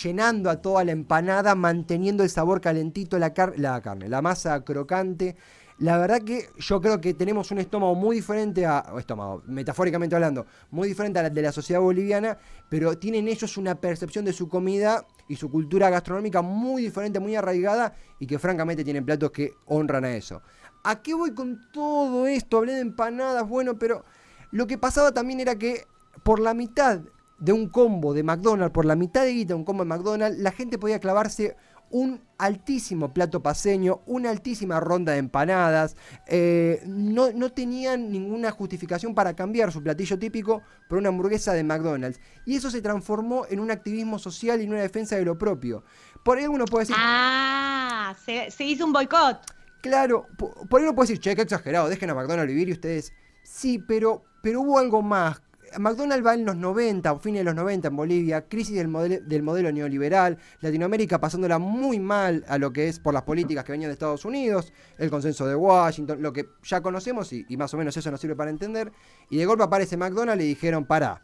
llenando 0.03 0.49
a 0.49 0.61
toda 0.61 0.83
la 0.83 0.91
empanada, 0.91 1.55
manteniendo 1.55 2.23
el 2.23 2.29
sabor 2.29 2.59
calentito, 2.59 3.17
la, 3.17 3.31
la 3.55 3.79
carne, 3.79 4.09
la 4.09 4.21
masa 4.21 4.61
crocante. 4.65 5.37
La 5.79 5.97
verdad 5.97 6.21
que 6.21 6.49
yo 6.57 6.81
creo 6.81 6.99
que 6.99 7.13
tenemos 7.13 7.49
un 7.51 7.59
estómago 7.59 7.95
muy 7.95 8.17
diferente 8.17 8.65
a, 8.65 8.83
estómago, 8.99 9.41
metafóricamente 9.47 10.13
hablando, 10.13 10.45
muy 10.69 10.89
diferente 10.89 11.17
a 11.17 11.23
la 11.23 11.29
de 11.29 11.41
la 11.41 11.53
sociedad 11.53 11.79
boliviana, 11.79 12.37
pero 12.69 12.97
tienen 12.97 13.29
ellos 13.29 13.55
una 13.55 13.75
percepción 13.75 14.25
de 14.25 14.33
su 14.33 14.49
comida 14.49 15.05
y 15.29 15.37
su 15.37 15.49
cultura 15.49 15.89
gastronómica 15.89 16.41
muy 16.41 16.83
diferente, 16.83 17.21
muy 17.21 17.37
arraigada 17.37 17.95
y 18.19 18.27
que 18.27 18.37
francamente 18.37 18.83
tienen 18.83 19.05
platos 19.05 19.31
que 19.31 19.53
honran 19.67 20.03
a 20.03 20.13
eso. 20.13 20.41
¿A 20.83 21.01
qué 21.01 21.13
voy 21.13 21.33
con 21.33 21.61
todo 21.71 22.27
esto? 22.27 22.57
Hablé 22.57 22.73
de 22.73 22.81
empanadas, 22.81 23.47
bueno, 23.47 23.77
pero 23.77 24.03
lo 24.51 24.67
que 24.67 24.77
pasaba 24.77 25.11
también 25.11 25.39
era 25.39 25.55
que 25.55 25.85
por 26.23 26.39
la 26.39 26.53
mitad 26.53 27.01
de 27.39 27.53
un 27.53 27.69
combo 27.69 28.13
de 28.13 28.23
McDonald's, 28.23 28.73
por 28.73 28.85
la 28.85 28.95
mitad 28.95 29.23
de 29.23 29.33
guita 29.33 29.55
un 29.55 29.65
combo 29.65 29.83
de 29.83 29.89
McDonald's, 29.89 30.39
la 30.39 30.51
gente 30.51 30.77
podía 30.77 30.99
clavarse 30.99 31.55
un 31.91 32.21
altísimo 32.37 33.13
plato 33.13 33.43
paseño, 33.43 34.01
una 34.05 34.29
altísima 34.29 34.79
ronda 34.79 35.11
de 35.11 35.19
empanadas. 35.19 35.97
Eh, 36.27 36.81
no, 36.85 37.31
no, 37.33 37.51
tenían 37.51 38.11
ninguna 38.11 38.51
justificación 38.51 39.13
para 39.13 39.35
cambiar 39.35 39.71
su 39.71 39.83
platillo 39.83 40.17
típico 40.17 40.61
por 40.87 40.97
una 40.97 41.09
hamburguesa 41.09 41.53
de 41.53 41.63
McDonald's. 41.63 42.19
Y 42.45 42.55
eso 42.55 42.71
se 42.71 42.81
transformó 42.81 43.45
en 43.49 43.59
un 43.59 43.71
activismo 43.71 44.19
social 44.19 44.61
y 44.61 44.63
en 44.63 44.71
una 44.71 44.81
defensa 44.81 45.17
de 45.17 45.25
lo 45.25 45.37
propio. 45.37 45.83
Por 46.23 46.37
ahí 46.37 46.47
uno 46.47 46.65
puede 46.65 46.83
decir... 46.83 46.95
Ah, 46.97 48.15
se, 48.25 48.49
se 48.51 48.63
hizo 48.63 48.85
un 48.85 48.93
boicot. 48.93 49.60
Claro, 49.81 50.27
por 50.37 50.79
ahí 50.79 50.83
uno 50.83 50.95
puede 50.95 51.07
decir, 51.09 51.19
che, 51.19 51.35
qué 51.35 51.41
exagerado, 51.41 51.89
dejen 51.89 52.09
a 52.11 52.15
McDonald's 52.15 52.53
vivir 52.53 52.69
y 52.69 52.73
ustedes. 52.73 53.13
Sí, 53.43 53.79
pero, 53.79 54.23
pero 54.43 54.61
hubo 54.61 54.77
algo 54.77 55.01
más. 55.01 55.41
McDonald's 55.79 56.25
va 56.25 56.33
en 56.33 56.45
los 56.45 56.55
90, 56.55 57.11
o 57.13 57.19
fines 57.19 57.39
de 57.39 57.43
los 57.45 57.55
90 57.55 57.87
en 57.87 57.95
Bolivia, 57.95 58.47
crisis 58.47 58.75
del 58.75 58.89
modelo, 58.89 59.23
del 59.25 59.41
modelo 59.41 59.71
neoliberal, 59.71 60.37
Latinoamérica 60.59 61.19
pasándola 61.19 61.59
muy 61.59 61.99
mal 61.99 62.43
a 62.47 62.57
lo 62.57 62.73
que 62.73 62.89
es 62.89 62.99
por 62.99 63.13
las 63.13 63.23
políticas 63.23 63.63
que 63.63 63.71
venían 63.71 63.89
de 63.89 63.93
Estados 63.93 64.25
Unidos, 64.25 64.73
el 64.97 65.09
consenso 65.09 65.47
de 65.47 65.55
Washington, 65.55 66.21
lo 66.21 66.33
que 66.33 66.49
ya 66.63 66.81
conocemos 66.81 67.31
y, 67.31 67.45
y 67.47 67.57
más 67.57 67.73
o 67.73 67.77
menos 67.77 67.95
eso 67.95 68.11
nos 68.11 68.19
sirve 68.19 68.35
para 68.35 68.49
entender. 68.49 68.91
Y 69.29 69.37
de 69.37 69.45
golpe 69.45 69.63
aparece 69.63 69.95
McDonald's 69.95 70.43
y 70.43 70.47
dijeron, 70.49 70.85
pará, 70.85 71.21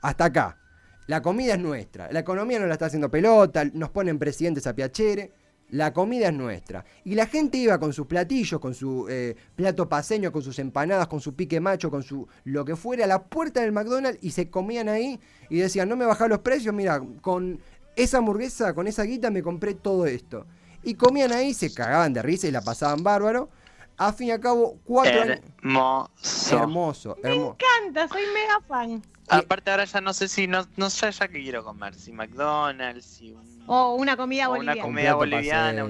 hasta 0.00 0.24
acá. 0.24 0.58
La 1.06 1.20
comida 1.20 1.54
es 1.54 1.60
nuestra. 1.60 2.10
La 2.12 2.20
economía 2.20 2.58
no 2.58 2.66
la 2.66 2.74
está 2.74 2.86
haciendo 2.86 3.10
pelota, 3.10 3.64
nos 3.64 3.90
ponen 3.90 4.18
presidentes 4.18 4.66
a 4.66 4.74
Piacere. 4.74 5.32
La 5.72 5.94
comida 5.94 6.28
es 6.28 6.34
nuestra. 6.34 6.84
Y 7.02 7.14
la 7.14 7.26
gente 7.26 7.56
iba 7.56 7.80
con 7.80 7.94
sus 7.94 8.06
platillos, 8.06 8.60
con 8.60 8.74
su 8.74 9.06
eh, 9.08 9.34
plato 9.56 9.88
paseño, 9.88 10.30
con 10.30 10.42
sus 10.42 10.58
empanadas, 10.58 11.08
con 11.08 11.22
su 11.22 11.34
pique 11.34 11.60
macho, 11.60 11.90
con 11.90 12.02
su 12.02 12.28
lo 12.44 12.62
que 12.62 12.76
fuera, 12.76 13.04
a 13.04 13.08
la 13.08 13.22
puerta 13.22 13.62
del 13.62 13.72
McDonald's 13.72 14.18
y 14.22 14.32
se 14.32 14.50
comían 14.50 14.90
ahí 14.90 15.18
y 15.48 15.60
decían, 15.60 15.88
no 15.88 15.96
me 15.96 16.04
bajan 16.04 16.28
los 16.28 16.40
precios, 16.40 16.74
mira, 16.74 17.02
con 17.22 17.58
esa 17.96 18.18
hamburguesa, 18.18 18.74
con 18.74 18.86
esa 18.86 19.04
guita 19.04 19.30
me 19.30 19.42
compré 19.42 19.72
todo 19.72 20.04
esto. 20.04 20.44
Y 20.82 20.92
comían 20.92 21.32
ahí, 21.32 21.54
se 21.54 21.72
cagaban 21.72 22.12
de 22.12 22.20
risa 22.20 22.48
y 22.48 22.50
la 22.50 22.60
pasaban 22.60 23.02
bárbaro. 23.02 23.48
A 23.96 24.12
fin 24.12 24.28
y 24.28 24.30
a 24.32 24.40
cabo, 24.40 24.76
cuatro 24.84 25.22
años. 25.22 25.40
Hermoso. 25.62 26.58
Hermoso. 26.58 27.16
Me 27.22 27.34
encanta, 27.34 28.08
soy 28.08 28.22
mega 28.34 28.60
fan. 28.68 29.02
Aparte 29.28 29.70
ahora 29.70 29.84
ya 29.84 30.00
no 30.00 30.12
sé 30.12 30.28
si, 30.28 30.46
no, 30.46 30.66
no 30.76 30.90
sé 30.90 31.10
ya 31.10 31.28
qué 31.28 31.42
quiero 31.42 31.64
comer, 31.64 31.94
si 31.94 32.12
McDonald's, 32.12 33.04
si 33.04 33.32
un... 33.32 33.64
O 33.66 33.94
una 33.94 34.16
comida 34.16 34.48
boliviana. 34.48 34.72
Una 34.72 34.82
comida 34.82 35.14
boliviana, 35.14 35.86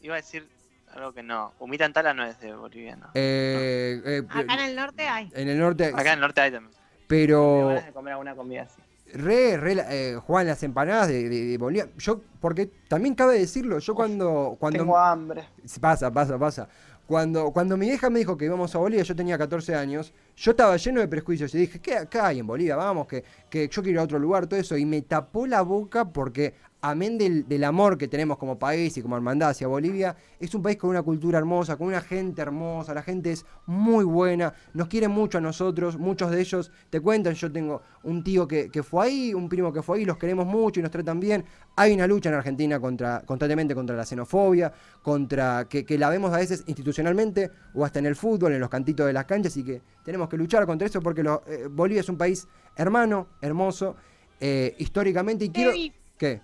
iba 0.00 0.14
a 0.14 0.16
decir 0.18 0.48
algo 0.94 1.12
que 1.12 1.22
no. 1.22 1.52
Humita 1.58 1.84
Antala 1.84 2.14
no 2.14 2.24
es 2.24 2.38
de 2.40 2.54
boliviano. 2.54 3.10
Eh, 3.14 4.00
eh, 4.04 4.22
Acá 4.28 4.54
en 4.54 4.60
el 4.60 4.76
norte 4.76 5.06
hay. 5.06 5.30
En 5.34 5.48
el 5.48 5.58
norte 5.58 5.86
Acá 5.86 6.12
en 6.12 6.14
el 6.14 6.20
norte 6.20 6.40
hay 6.40 6.52
también. 6.52 6.74
Pero... 7.06 7.80
Me 7.84 7.92
comer 7.92 8.12
alguna 8.12 8.34
comida 8.34 8.62
así. 8.62 8.80
Re, 9.12 9.56
re 9.56 9.76
eh, 9.88 10.16
Juan, 10.16 10.46
las 10.46 10.62
empanadas 10.62 11.08
de, 11.08 11.28
de, 11.28 11.58
Bolivia. 11.58 11.88
Yo, 11.96 12.22
porque 12.40 12.66
también 12.88 13.14
cabe 13.14 13.38
decirlo, 13.38 13.78
yo 13.78 13.94
cuando. 13.94 14.56
cuando 14.58 14.80
tengo 14.80 14.98
hambre. 14.98 15.48
Pasa, 15.80 16.12
pasa, 16.12 16.36
pasa. 16.38 16.68
Cuando, 17.06 17.52
cuando 17.52 17.76
mi 17.76 17.86
hija 17.86 18.10
me 18.10 18.18
dijo 18.18 18.36
que 18.36 18.46
íbamos 18.46 18.74
a 18.74 18.78
Bolivia, 18.78 19.04
yo 19.04 19.14
tenía 19.14 19.38
14 19.38 19.76
años, 19.76 20.12
yo 20.36 20.50
estaba 20.50 20.76
lleno 20.76 21.00
de 21.00 21.08
prejuicios 21.08 21.54
y 21.54 21.58
dije, 21.58 21.80
¿qué, 21.80 22.06
qué 22.10 22.20
hay 22.20 22.38
en 22.40 22.46
Bolivia? 22.46 22.76
Vamos, 22.76 23.06
que, 23.06 23.24
que 23.48 23.68
yo 23.68 23.82
quiero 23.82 23.96
ir 23.96 23.98
a 24.00 24.02
otro 24.02 24.18
lugar, 24.18 24.46
todo 24.46 24.60
eso. 24.60 24.76
Y 24.76 24.84
me 24.84 25.02
tapó 25.02 25.46
la 25.46 25.62
boca 25.62 26.04
porque 26.04 26.54
amén 26.90 27.18
del, 27.18 27.64
amor 27.64 27.98
que 27.98 28.08
tenemos 28.08 28.38
como 28.38 28.58
país 28.58 28.96
y 28.96 29.02
como 29.02 29.16
hermandad 29.16 29.50
hacia 29.50 29.66
Bolivia, 29.66 30.16
es 30.38 30.54
un 30.54 30.62
país 30.62 30.76
con 30.76 30.90
una 30.90 31.02
cultura 31.02 31.38
hermosa, 31.38 31.76
con 31.76 31.88
una 31.88 32.00
gente 32.00 32.42
hermosa, 32.42 32.94
la 32.94 33.02
gente 33.02 33.32
es 33.32 33.44
muy 33.66 34.04
buena, 34.04 34.52
nos 34.74 34.88
quiere 34.88 35.08
mucho 35.08 35.38
a 35.38 35.40
nosotros, 35.40 35.98
muchos 35.98 36.30
de 36.30 36.40
ellos 36.40 36.70
te 36.90 37.00
cuentan, 37.00 37.34
yo 37.34 37.50
tengo 37.50 37.82
un 38.04 38.22
tío 38.22 38.46
que, 38.46 38.70
fue 38.82 39.06
ahí, 39.06 39.34
un 39.34 39.48
primo 39.48 39.72
que 39.72 39.82
fue 39.82 39.98
ahí, 39.98 40.04
los 40.04 40.16
queremos 40.16 40.46
mucho 40.46 40.80
y 40.80 40.82
nos 40.82 40.92
tratan 40.92 41.18
bien. 41.18 41.44
Hay 41.76 41.92
una 41.92 42.06
lucha 42.06 42.28
en 42.28 42.36
Argentina 42.36 42.78
contra, 42.78 43.22
constantemente 43.26 43.74
contra 43.74 43.96
la 43.96 44.04
xenofobia, 44.04 44.72
contra 45.02 45.66
que, 45.68 45.84
la 45.98 46.10
vemos 46.10 46.32
a 46.32 46.38
veces 46.38 46.62
institucionalmente 46.66 47.50
o 47.74 47.84
hasta 47.84 47.98
en 47.98 48.06
el 48.06 48.16
fútbol, 48.16 48.52
en 48.52 48.60
los 48.60 48.68
cantitos 48.68 49.06
de 49.06 49.12
las 49.12 49.24
canchas, 49.24 49.56
y 49.56 49.64
que 49.64 49.82
tenemos 50.04 50.25
que 50.28 50.36
luchar 50.36 50.66
contra 50.66 50.86
eso 50.86 51.00
porque 51.00 51.22
eh, 51.22 51.68
Bolivia 51.70 52.00
es 52.00 52.08
un 52.08 52.16
país 52.16 52.46
hermano, 52.76 53.28
hermoso, 53.40 53.96
eh, 54.40 54.74
históricamente, 54.78 55.46
y 55.46 55.50
quiero... 55.50 55.72
¿Qué? 56.18 56.40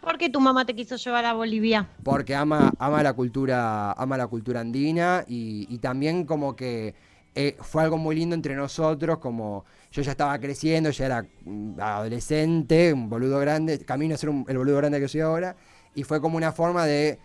¿Por 0.00 0.18
qué 0.18 0.28
tu 0.28 0.38
mamá 0.38 0.66
te 0.66 0.74
quiso 0.74 0.96
llevar 0.96 1.24
a 1.24 1.32
Bolivia? 1.32 1.88
Porque 2.02 2.34
ama, 2.34 2.72
ama 2.78 3.02
la 3.02 3.14
cultura, 3.14 3.92
ama 3.92 4.18
la 4.18 4.26
cultura 4.26 4.60
andina 4.60 5.24
y, 5.26 5.78
también 5.78 6.26
como 6.26 6.54
que 6.54 6.94
eh, 7.34 7.56
fue 7.58 7.82
algo 7.82 7.96
muy 7.96 8.14
lindo 8.14 8.34
entre 8.34 8.54
nosotros, 8.54 9.18
como 9.18 9.64
yo 9.90 10.02
ya 10.02 10.10
estaba 10.10 10.38
creciendo, 10.38 10.90
ya 10.90 11.06
era 11.06 11.26
mm, 11.44 11.80
adolescente, 11.80 12.92
un 12.92 13.08
boludo 13.08 13.38
grande, 13.38 13.78
camino 13.78 14.14
a 14.14 14.18
ser 14.18 14.28
el 14.28 14.58
boludo 14.58 14.76
grande 14.76 15.00
que 15.00 15.08
soy 15.08 15.22
ahora, 15.22 15.56
y 15.94 16.02
fue 16.02 16.20
como 16.20 16.36
una 16.36 16.52
forma 16.52 16.84
de 16.84 17.18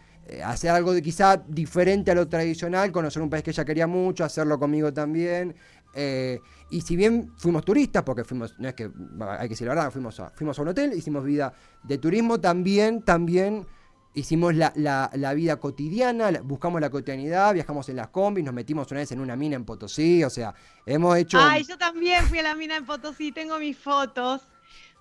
hacer 0.43 0.71
algo 0.71 0.93
de 0.93 1.01
quizá 1.01 1.37
diferente 1.37 2.11
a 2.11 2.15
lo 2.15 2.27
tradicional, 2.27 2.91
conocer 2.91 3.21
un 3.21 3.29
país 3.29 3.43
que 3.43 3.51
ella 3.51 3.65
quería 3.65 3.87
mucho, 3.87 4.23
hacerlo 4.23 4.59
conmigo 4.59 4.93
también, 4.93 5.55
eh, 5.93 6.39
y 6.69 6.81
si 6.81 6.95
bien 6.95 7.31
fuimos 7.37 7.63
turistas, 7.63 8.03
porque 8.03 8.23
fuimos, 8.23 8.53
no 8.59 8.67
es 8.67 8.75
que, 8.75 8.83
hay 8.83 9.47
que 9.47 9.49
decir 9.49 9.67
la 9.67 9.75
verdad, 9.75 9.91
fuimos 9.91 10.19
a, 10.19 10.29
fuimos 10.31 10.59
a 10.59 10.61
un 10.61 10.67
hotel, 10.67 10.93
hicimos 10.93 11.23
vida 11.23 11.53
de 11.83 11.97
turismo, 11.97 12.39
también, 12.39 13.01
también 13.03 13.65
hicimos 14.13 14.53
la, 14.55 15.33
vida 15.35 15.55
cotidiana, 15.57 16.31
buscamos 16.43 16.81
la 16.81 16.89
cotidianidad, 16.89 17.53
viajamos 17.53 17.87
en 17.89 17.95
las 17.95 18.09
combis, 18.09 18.43
nos 18.43 18.53
metimos 18.53 18.89
una 18.91 18.99
vez 18.99 19.11
en 19.11 19.21
una 19.21 19.35
mina 19.35 19.55
en 19.55 19.63
Potosí, 19.63 20.23
o 20.23 20.29
sea, 20.29 20.53
hemos 20.85 21.15
hecho... 21.17 21.39
Ay, 21.39 21.63
yo 21.63 21.77
también 21.77 22.25
fui 22.25 22.39
a 22.39 22.43
la 22.43 22.55
mina 22.55 22.75
en 22.75 22.85
Potosí, 22.85 23.31
tengo 23.31 23.59
mis 23.59 23.77
fotos. 23.77 24.41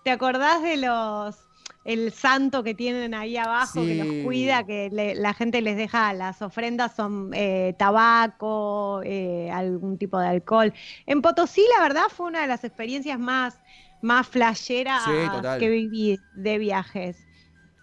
¿Te 0.04 0.10
acordás 0.10 0.62
de 0.62 0.76
los 0.76 1.45
el 1.86 2.12
santo 2.12 2.64
que 2.64 2.74
tienen 2.74 3.14
ahí 3.14 3.36
abajo 3.36 3.80
que 3.80 3.94
los 3.94 4.24
cuida, 4.24 4.64
que 4.66 4.90
la 4.90 5.34
gente 5.34 5.62
les 5.62 5.76
deja 5.76 6.12
las 6.12 6.42
ofrendas 6.42 6.96
son 6.96 7.30
eh, 7.32 7.74
tabaco, 7.78 9.00
eh, 9.04 9.50
algún 9.52 9.96
tipo 9.96 10.18
de 10.18 10.26
alcohol. 10.26 10.74
En 11.06 11.22
Potosí, 11.22 11.64
la 11.76 11.82
verdad, 11.82 12.06
fue 12.08 12.26
una 12.26 12.42
de 12.42 12.48
las 12.48 12.64
experiencias 12.64 13.20
más, 13.20 13.60
más 14.02 14.26
flasheras 14.26 15.04
que 15.60 15.68
viví 15.68 16.18
de 16.34 16.58
viajes. 16.58 17.18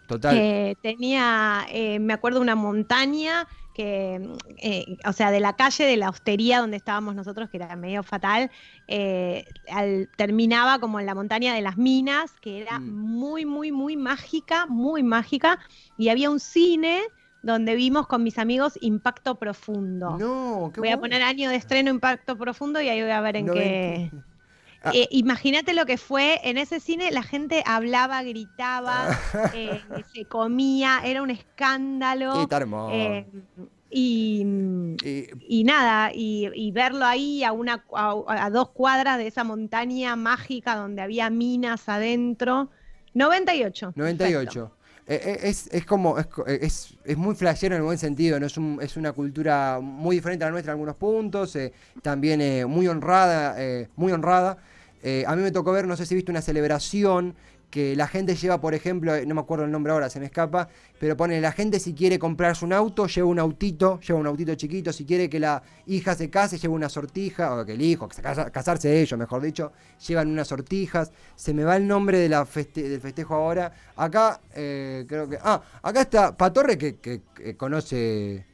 Total. 0.05 0.77
tenía, 0.83 1.65
eh, 1.71 1.97
me 1.99 2.11
acuerdo, 2.11 2.41
una 2.41 2.55
montaña 2.55 3.47
que, 3.73 4.21
eh, 4.57 4.97
o 5.05 5.13
sea, 5.13 5.31
de 5.31 5.39
la 5.39 5.55
calle 5.55 5.85
de 5.85 5.97
la 5.97 6.09
hostería 6.09 6.59
donde 6.59 6.77
estábamos 6.77 7.15
nosotros, 7.15 7.49
que 7.49 7.57
era 7.57 7.75
medio 7.75 8.03
fatal, 8.03 8.51
eh, 8.87 9.45
terminaba 10.15 10.79
como 10.79 10.99
en 10.99 11.05
la 11.05 11.15
montaña 11.15 11.53
de 11.53 11.61
las 11.61 11.77
minas, 11.77 12.31
que 12.41 12.61
era 12.61 12.79
mm. 12.79 12.83
muy, 12.83 13.45
muy, 13.45 13.71
muy 13.71 13.97
mágica, 13.97 14.65
muy 14.67 15.03
mágica, 15.03 15.59
y 15.97 16.09
había 16.09 16.29
un 16.29 16.39
cine 16.39 17.01
donde 17.41 17.75
vimos 17.75 18.07
con 18.07 18.23
mis 18.23 18.37
amigos 18.37 18.77
Impacto 18.81 19.35
Profundo. 19.35 20.17
No, 20.17 20.71
voy 20.75 20.89
a 20.89 20.99
poner 20.99 21.21
año 21.21 21.49
de 21.49 21.57
estreno 21.57 21.89
Impacto 21.89 22.37
Profundo 22.37 22.81
y 22.81 22.89
ahí 22.89 23.01
voy 23.01 23.11
a 23.11 23.21
ver 23.21 23.35
en 23.35 23.47
qué... 23.47 24.11
Ah. 24.83 24.91
Eh, 24.93 25.07
imagínate 25.11 25.73
lo 25.73 25.85
que 25.85 25.97
fue 25.97 26.41
en 26.43 26.57
ese 26.57 26.81
cine, 26.81 27.09
la 27.11 27.23
gente 27.23 27.63
hablaba, 27.65 28.21
gritaba, 28.21 29.17
eh, 29.53 29.81
se 30.13 30.25
comía, 30.25 31.01
era 31.05 31.21
un 31.21 31.29
escándalo. 31.29 32.45
Eh, 32.91 33.25
y, 33.89 34.45
y, 35.47 35.63
nada, 35.63 36.11
y, 36.13 36.71
verlo 36.71 37.05
ahí 37.05 37.45
a, 37.45 37.53
una, 37.53 37.85
a, 37.95 38.49
dos 38.49 38.69
cuadras 38.69 39.17
de 39.19 39.27
esa 39.27 39.45
montaña 39.45 40.15
mágica 40.17 40.75
donde 40.75 41.01
había 41.01 41.29
minas 41.29 41.87
adentro. 41.87 42.69
98. 43.13 43.93
98. 43.95 44.71
es, 45.05 45.69
es, 45.71 45.85
como, 45.85 46.17
es, 46.17 46.97
es, 47.05 47.17
muy 47.17 47.35
flashero 47.35 47.75
en 47.75 47.81
el 47.81 47.85
buen 47.85 47.99
sentido, 47.99 48.37
¿no? 48.39 48.47
es, 48.47 48.57
un, 48.57 48.79
es 48.81 48.97
una 48.97 49.13
cultura 49.13 49.79
muy 49.79 50.17
diferente 50.17 50.43
a 50.43 50.47
la 50.47 50.53
nuestra 50.53 50.71
en 50.71 50.73
algunos 50.73 50.95
puntos, 50.95 51.57
también 52.01 52.67
muy 52.67 52.87
honrada, 52.87 53.55
muy 53.95 54.11
honrada. 54.11 54.57
Eh, 55.03 55.25
a 55.27 55.35
mí 55.35 55.41
me 55.41 55.51
tocó 55.51 55.71
ver, 55.71 55.85
no 55.85 55.95
sé 55.97 56.05
si 56.05 56.15
viste 56.15 56.31
una 56.31 56.41
celebración 56.41 57.35
que 57.73 57.95
la 57.95 58.07
gente 58.07 58.35
lleva, 58.35 58.61
por 58.61 58.75
ejemplo, 58.75 59.13
no 59.25 59.33
me 59.33 59.41
acuerdo 59.41 59.65
el 59.65 59.71
nombre 59.71 59.91
ahora, 59.91 60.07
se 60.07 60.19
me 60.19 60.27
escapa, 60.27 60.69
pero 60.99 61.17
pone, 61.17 61.41
la 61.41 61.51
gente 61.51 61.79
si 61.79 61.95
quiere 61.95 62.19
comprarse 62.19 62.63
un 62.63 62.71
auto, 62.71 63.07
lleva 63.07 63.27
un 63.27 63.39
autito, 63.39 63.99
lleva 63.99 64.19
un 64.19 64.27
autito 64.27 64.53
chiquito, 64.53 64.93
si 64.93 65.05
quiere 65.05 65.27
que 65.27 65.39
la 65.39 65.63
hija 65.87 66.13
se 66.13 66.29
case, 66.29 66.59
lleva 66.59 66.75
una 66.75 66.87
sortija, 66.87 67.55
o 67.55 67.65
que 67.65 67.73
el 67.73 67.81
hijo, 67.81 68.07
que 68.07 68.13
se 68.13 68.21
casarse 68.21 68.89
de 68.89 69.01
ellos, 69.01 69.17
mejor 69.17 69.41
dicho, 69.41 69.71
llevan 70.07 70.29
unas 70.29 70.49
sortijas, 70.49 71.11
se 71.35 71.51
me 71.55 71.63
va 71.63 71.75
el 71.75 71.87
nombre 71.87 72.19
de 72.19 72.29
la 72.29 72.47
del 72.75 73.01
festejo 73.01 73.33
ahora, 73.33 73.73
acá, 73.95 74.39
eh, 74.53 75.05
creo 75.09 75.27
que, 75.27 75.39
ah, 75.41 75.59
acá 75.81 76.01
está 76.01 76.37
Patorre 76.37 76.77
que, 76.77 76.97
que, 76.97 77.57
conoce... 77.57 78.45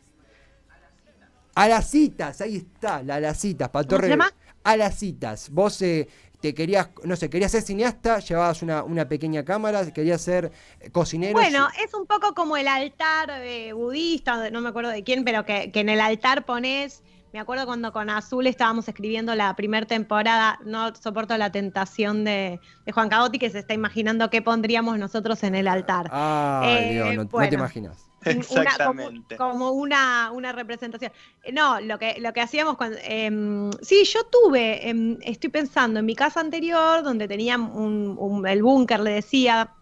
A 1.55 1.67
las 1.67 1.89
citas, 1.89 2.39
ahí 2.39 2.55
está, 2.55 3.03
la, 3.03 3.19
las 3.19 3.37
citas, 3.37 3.67
Patorre. 3.67 4.17
A 4.63 4.77
las 4.77 4.95
citas. 4.95 5.49
Vos 5.49 5.81
eh, 5.81 6.07
te 6.39 6.53
querías, 6.53 6.89
no 7.03 7.15
sé, 7.15 7.29
querías 7.29 7.51
ser 7.51 7.61
cineasta, 7.61 8.19
llevabas 8.19 8.61
una, 8.61 8.83
una 8.83 9.07
pequeña 9.07 9.43
cámara, 9.43 9.91
querías 9.91 10.21
ser 10.21 10.51
eh, 10.79 10.89
cocinero. 10.89 11.33
Bueno, 11.33 11.67
es 11.83 11.93
un 11.93 12.05
poco 12.05 12.33
como 12.33 12.55
el 12.55 12.67
altar 12.67 13.29
eh, 13.43 13.73
budista, 13.73 14.49
no 14.49 14.61
me 14.61 14.69
acuerdo 14.69 14.89
de 14.89 15.03
quién, 15.03 15.25
pero 15.25 15.45
que, 15.45 15.71
en 15.73 15.89
el 15.89 15.99
altar 15.99 16.45
pones, 16.45 17.03
me 17.33 17.39
acuerdo 17.39 17.65
cuando 17.65 17.91
con 17.91 18.09
Azul 18.09 18.47
estábamos 18.47 18.87
escribiendo 18.87 19.35
la 19.35 19.53
primera 19.55 19.85
temporada, 19.85 20.59
no 20.63 20.95
soporto 20.95 21.37
la 21.37 21.51
tentación 21.51 22.23
de, 22.23 22.59
Juan 22.91 23.09
Cagotti, 23.09 23.37
que 23.37 23.49
se 23.49 23.59
está 23.59 23.73
imaginando 23.73 24.29
qué 24.29 24.41
pondríamos 24.41 24.97
nosotros 24.97 25.43
en 25.43 25.55
el 25.55 25.67
altar. 25.67 26.09
Ay, 26.11 26.93
Dios, 26.93 27.15
no, 27.15 27.23
no 27.25 27.49
te 27.49 27.55
imaginas. 27.55 28.08
Exactamente. 28.25 29.37
como, 29.37 29.71
una, 29.71 30.31
una, 30.31 30.51
representación. 30.51 31.11
Eh, 31.43 31.51
no, 31.51 31.79
lo 31.79 31.97
que, 31.97 32.17
lo 32.19 32.33
que 32.33 32.41
hacíamos 32.41 32.77
cuando... 32.77 32.97
Em, 33.03 33.71
sí, 33.81 34.03
yo 34.05 34.23
tuve, 34.25 34.89
em, 34.89 35.17
estoy 35.21 35.49
pensando 35.49 35.99
en 35.99 36.05
mi 36.05 36.15
casa 36.15 36.39
anterior, 36.39 37.03
donde 37.03 37.27
tenía 37.27 37.57
un, 37.57 38.45
el 38.47 38.61
búnker, 38.63 38.99
le 38.99 39.11
decía, 39.11 39.73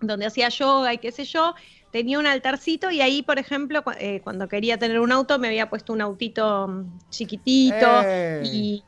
donde 0.00 0.26
hacía 0.26 0.48
yoga 0.48 0.94
y 0.94 0.98
qué 0.98 1.12
sé 1.12 1.24
yo, 1.24 1.54
tenía 1.90 2.18
un 2.18 2.26
altarcito 2.26 2.90
y 2.90 3.00
ahí, 3.00 3.22
por 3.22 3.38
ejemplo, 3.38 3.84
eh, 3.98 4.20
cuando 4.22 4.48
quería 4.48 4.78
tener 4.78 4.98
un 5.00 5.12
auto, 5.12 5.38
me 5.38 5.48
había 5.48 5.68
puesto 5.68 5.92
un 5.92 6.00
autito 6.00 6.68
mm, 6.68 7.10
chiquitito 7.10 8.02
y, 8.42 8.82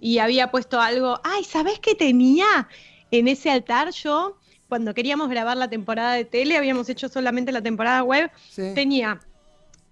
y 0.00 0.18
había 0.18 0.50
puesto 0.50 0.80
algo, 0.80 1.20
ay, 1.24 1.44
¿sabes 1.44 1.78
qué 1.78 1.94
tenía 1.94 2.68
en 3.10 3.28
ese 3.28 3.50
altar 3.50 3.90
yo? 3.92 4.36
Cuando 4.72 4.94
queríamos 4.94 5.28
grabar 5.28 5.54
la 5.58 5.68
temporada 5.68 6.14
de 6.14 6.24
tele, 6.24 6.56
habíamos 6.56 6.88
hecho 6.88 7.10
solamente 7.10 7.52
la 7.52 7.60
temporada 7.60 8.02
web, 8.02 8.30
tenía 8.74 9.20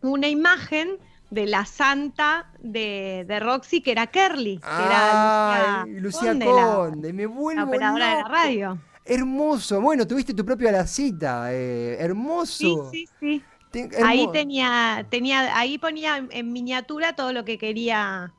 una 0.00 0.26
imagen 0.26 0.96
de 1.28 1.44
la 1.44 1.66
santa 1.66 2.50
de, 2.60 3.26
Roxy, 3.42 3.82
que 3.82 3.92
era 3.92 4.06
Kerly, 4.06 4.56
que 4.56 4.66
era 4.66 5.84
Lucía, 5.86 6.32
Conde, 6.32 7.12
me 7.12 7.26
vuelvo 7.26 7.60
la 7.60 7.66
operadora 7.66 8.08
de 8.08 8.22
la 8.22 8.28
radio. 8.28 8.78
Hermoso. 9.04 9.82
Bueno, 9.82 10.06
tuviste 10.06 10.32
tu 10.32 10.46
propia 10.46 10.72
la 10.72 10.86
cita. 10.86 11.52
Eh, 11.52 11.98
hermoso. 12.00 12.88
Sí, 12.90 13.06
sí, 13.20 13.42
sí. 13.72 13.88
ahí 14.02 14.30
tenía, 14.32 15.06
tenía, 15.10 15.58
ahí 15.58 15.76
ponía 15.76 16.26
en 16.30 16.52
miniatura 16.54 17.14
todo 17.14 17.34
lo 17.34 17.44
que 17.44 17.58
quería 17.58 18.32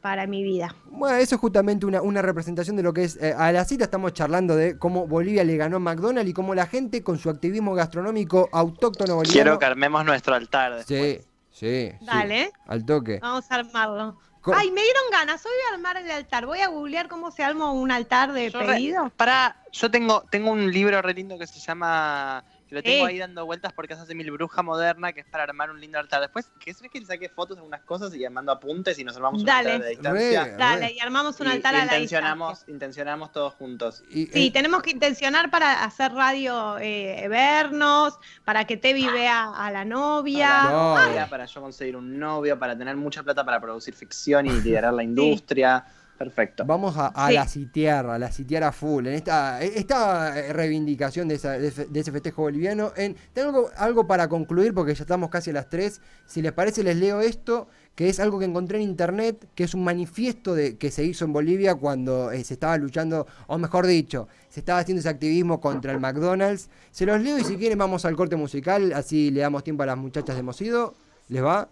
para 0.00 0.26
mi 0.26 0.42
vida. 0.42 0.74
Bueno, 0.86 1.16
eso 1.16 1.34
es 1.34 1.40
justamente 1.40 1.86
una, 1.86 2.22
representación 2.22 2.76
de 2.76 2.82
lo 2.82 2.92
que 2.92 3.04
es. 3.04 3.16
Eh, 3.16 3.34
a 3.36 3.52
la 3.52 3.64
cita 3.64 3.84
estamos 3.84 4.12
charlando 4.12 4.56
de 4.56 4.78
cómo 4.78 5.06
Bolivia 5.06 5.44
le 5.44 5.56
ganó 5.56 5.76
a 5.76 5.80
McDonald's 5.80 6.30
y 6.30 6.32
cómo 6.32 6.54
la 6.54 6.66
gente 6.66 7.02
con 7.02 7.18
su 7.18 7.30
activismo 7.30 7.74
gastronómico 7.74 8.48
autóctono 8.52 9.16
boliviano. 9.16 9.44
Quiero 9.44 9.58
que 9.58 9.64
armemos 9.64 10.04
nuestro 10.04 10.34
altar 10.34 10.76
después. 10.76 11.26
Sí, 11.50 11.90
sí. 11.90 11.92
Dale. 12.00 12.52
al 12.66 12.84
toque. 12.84 13.18
Vamos 13.20 13.50
a 13.50 13.56
armarlo. 13.56 14.18
Ay, 14.54 14.70
me 14.70 14.82
dieron 14.82 15.02
ganas, 15.10 15.44
hoy 15.44 15.52
voy 15.52 15.72
a 15.72 15.74
armar 15.74 15.96
el 15.98 16.10
altar. 16.10 16.46
Voy 16.46 16.60
a 16.60 16.68
googlear 16.68 17.08
cómo 17.08 17.30
se 17.30 17.42
arma 17.42 17.70
un 17.72 17.90
altar 17.90 18.32
de 18.32 18.50
pedido. 18.50 19.10
para, 19.16 19.56
yo 19.72 19.90
tengo, 19.90 20.24
tengo 20.30 20.50
un 20.50 20.70
libro 20.72 21.02
re 21.02 21.14
lindo 21.14 21.38
que 21.38 21.46
se 21.46 21.60
llama 21.60 22.44
que 22.68 22.74
lo 22.74 22.82
tengo 22.82 23.06
ahí 23.06 23.18
dando 23.18 23.46
vueltas 23.46 23.72
porque 23.72 23.94
hace 23.94 24.14
mil 24.14 24.30
bruja 24.30 24.62
moderna, 24.62 25.12
que 25.12 25.20
es 25.20 25.26
para 25.26 25.44
armar 25.44 25.70
un 25.70 25.80
lindo 25.80 25.98
altar. 25.98 26.20
Después, 26.20 26.50
que 26.60 26.70
es 26.70 26.78
que 26.78 27.00
le 27.00 27.06
saque 27.06 27.28
fotos 27.28 27.56
de 27.56 27.60
algunas 27.60 27.80
cosas 27.82 28.14
y 28.14 28.28
mando 28.28 28.52
apuntes 28.52 28.98
y 28.98 29.04
nos 29.04 29.16
armamos 29.16 29.42
un 29.42 29.48
altar 29.48 29.80
de 29.80 29.88
distancia. 29.88 30.56
Dale, 30.58 30.92
y 30.92 31.00
armamos 31.00 31.40
un 31.40 31.48
altar 31.48 31.74
a 31.74 31.78
la 31.78 31.84
intencionamos, 31.84 32.64
intencionamos 32.68 33.32
todos 33.32 33.54
juntos. 33.54 34.02
sí, 34.10 34.30
eh, 34.34 34.50
tenemos 34.52 34.82
que 34.82 34.90
intencionar 34.90 35.50
para 35.50 35.82
hacer 35.82 36.12
radio 36.12 36.78
eh, 36.78 37.26
vernos, 37.28 38.18
para 38.44 38.66
que 38.66 38.76
Tevi 38.76 39.06
vea 39.06 39.50
a 39.54 39.70
la 39.70 39.84
novia. 39.84 41.26
Para, 41.30 41.46
yo 41.46 41.60
conseguir 41.62 41.96
un 41.96 42.18
novio, 42.18 42.58
para 42.58 42.76
tener 42.76 42.96
mucha 42.96 43.22
plata 43.22 43.44
para 43.44 43.60
producir 43.60 43.94
ficción 43.94 44.46
y 44.46 44.50
liderar 44.50 44.92
la 44.92 45.02
industria. 45.02 45.86
Perfecto. 46.18 46.64
Vamos 46.66 46.96
a, 46.96 47.30
la 47.30 47.46
sitiar, 47.46 48.04
a 48.06 48.18
la 48.18 48.32
sitiar 48.32 48.64
a 48.64 48.72
full, 48.72 49.06
en 49.06 49.14
esta, 49.14 49.62
esta 49.62 50.52
reivindicación 50.52 51.28
de, 51.28 51.36
ese 51.36 52.12
festejo 52.12 52.42
boliviano. 52.42 52.92
En, 52.96 53.14
tengo 53.32 53.70
algo, 53.76 54.08
para 54.08 54.28
concluir 54.28 54.74
porque 54.74 54.96
ya 54.96 55.04
estamos 55.04 55.30
casi 55.30 55.50
a 55.50 55.52
las 55.52 55.68
3. 55.70 56.00
Si 56.26 56.42
les 56.42 56.50
parece, 56.50 56.82
les 56.82 56.96
leo 56.96 57.20
esto, 57.20 57.68
que 57.94 58.08
es 58.08 58.18
algo 58.18 58.40
que 58.40 58.46
encontré 58.46 58.78
en 58.78 58.88
internet, 58.88 59.46
que 59.54 59.62
es 59.62 59.74
un 59.74 59.84
manifiesto 59.84 60.56
de, 60.56 60.76
que 60.76 60.90
se 60.90 61.04
hizo 61.04 61.24
en 61.24 61.32
Bolivia 61.32 61.76
cuando 61.76 62.32
eh, 62.32 62.42
se 62.42 62.54
estaba 62.54 62.76
luchando, 62.78 63.28
o 63.46 63.56
mejor 63.56 63.86
dicho, 63.86 64.26
se 64.48 64.58
estaba 64.58 64.80
haciendo 64.80 64.98
ese 64.98 65.08
activismo 65.08 65.60
contra 65.60 65.92
el 65.92 66.00
McDonald's. 66.00 66.68
Se 66.90 67.06
los 67.06 67.20
leo 67.20 67.38
y 67.38 67.44
si 67.44 67.56
quieren 67.56 67.78
vamos 67.78 68.04
al 68.04 68.16
corte 68.16 68.34
musical, 68.34 68.92
así 68.92 69.30
le 69.30 69.42
damos 69.42 69.62
tiempo 69.62 69.84
a 69.84 69.86
las 69.86 69.96
muchachas 69.96 70.34
de 70.34 70.42
Mosido. 70.42 70.94
¿Les 71.28 71.44
va? 71.44 71.68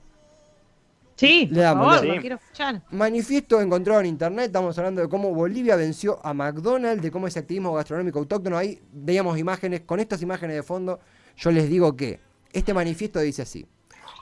Sí, 1.16 1.48
Le 1.50 1.62
damos, 1.62 2.04
lo 2.04 2.20
quiero 2.20 2.36
escuchar. 2.36 2.82
Manifiesto 2.90 3.60
encontrado 3.62 4.00
en 4.00 4.06
internet, 4.06 4.46
estamos 4.46 4.76
hablando 4.76 5.00
de 5.00 5.08
cómo 5.08 5.34
Bolivia 5.34 5.74
venció 5.74 6.20
a 6.22 6.34
McDonald's, 6.34 7.02
de 7.02 7.10
cómo 7.10 7.26
ese 7.26 7.38
activismo 7.38 7.72
gastronómico 7.72 8.18
autóctono, 8.18 8.58
ahí 8.58 8.78
veíamos 8.92 9.38
imágenes, 9.38 9.80
con 9.80 9.98
estas 9.98 10.20
imágenes 10.20 10.56
de 10.56 10.62
fondo, 10.62 11.00
yo 11.38 11.50
les 11.50 11.70
digo 11.70 11.96
que 11.96 12.20
este 12.52 12.74
manifiesto 12.74 13.18
dice 13.20 13.42
así. 13.42 13.66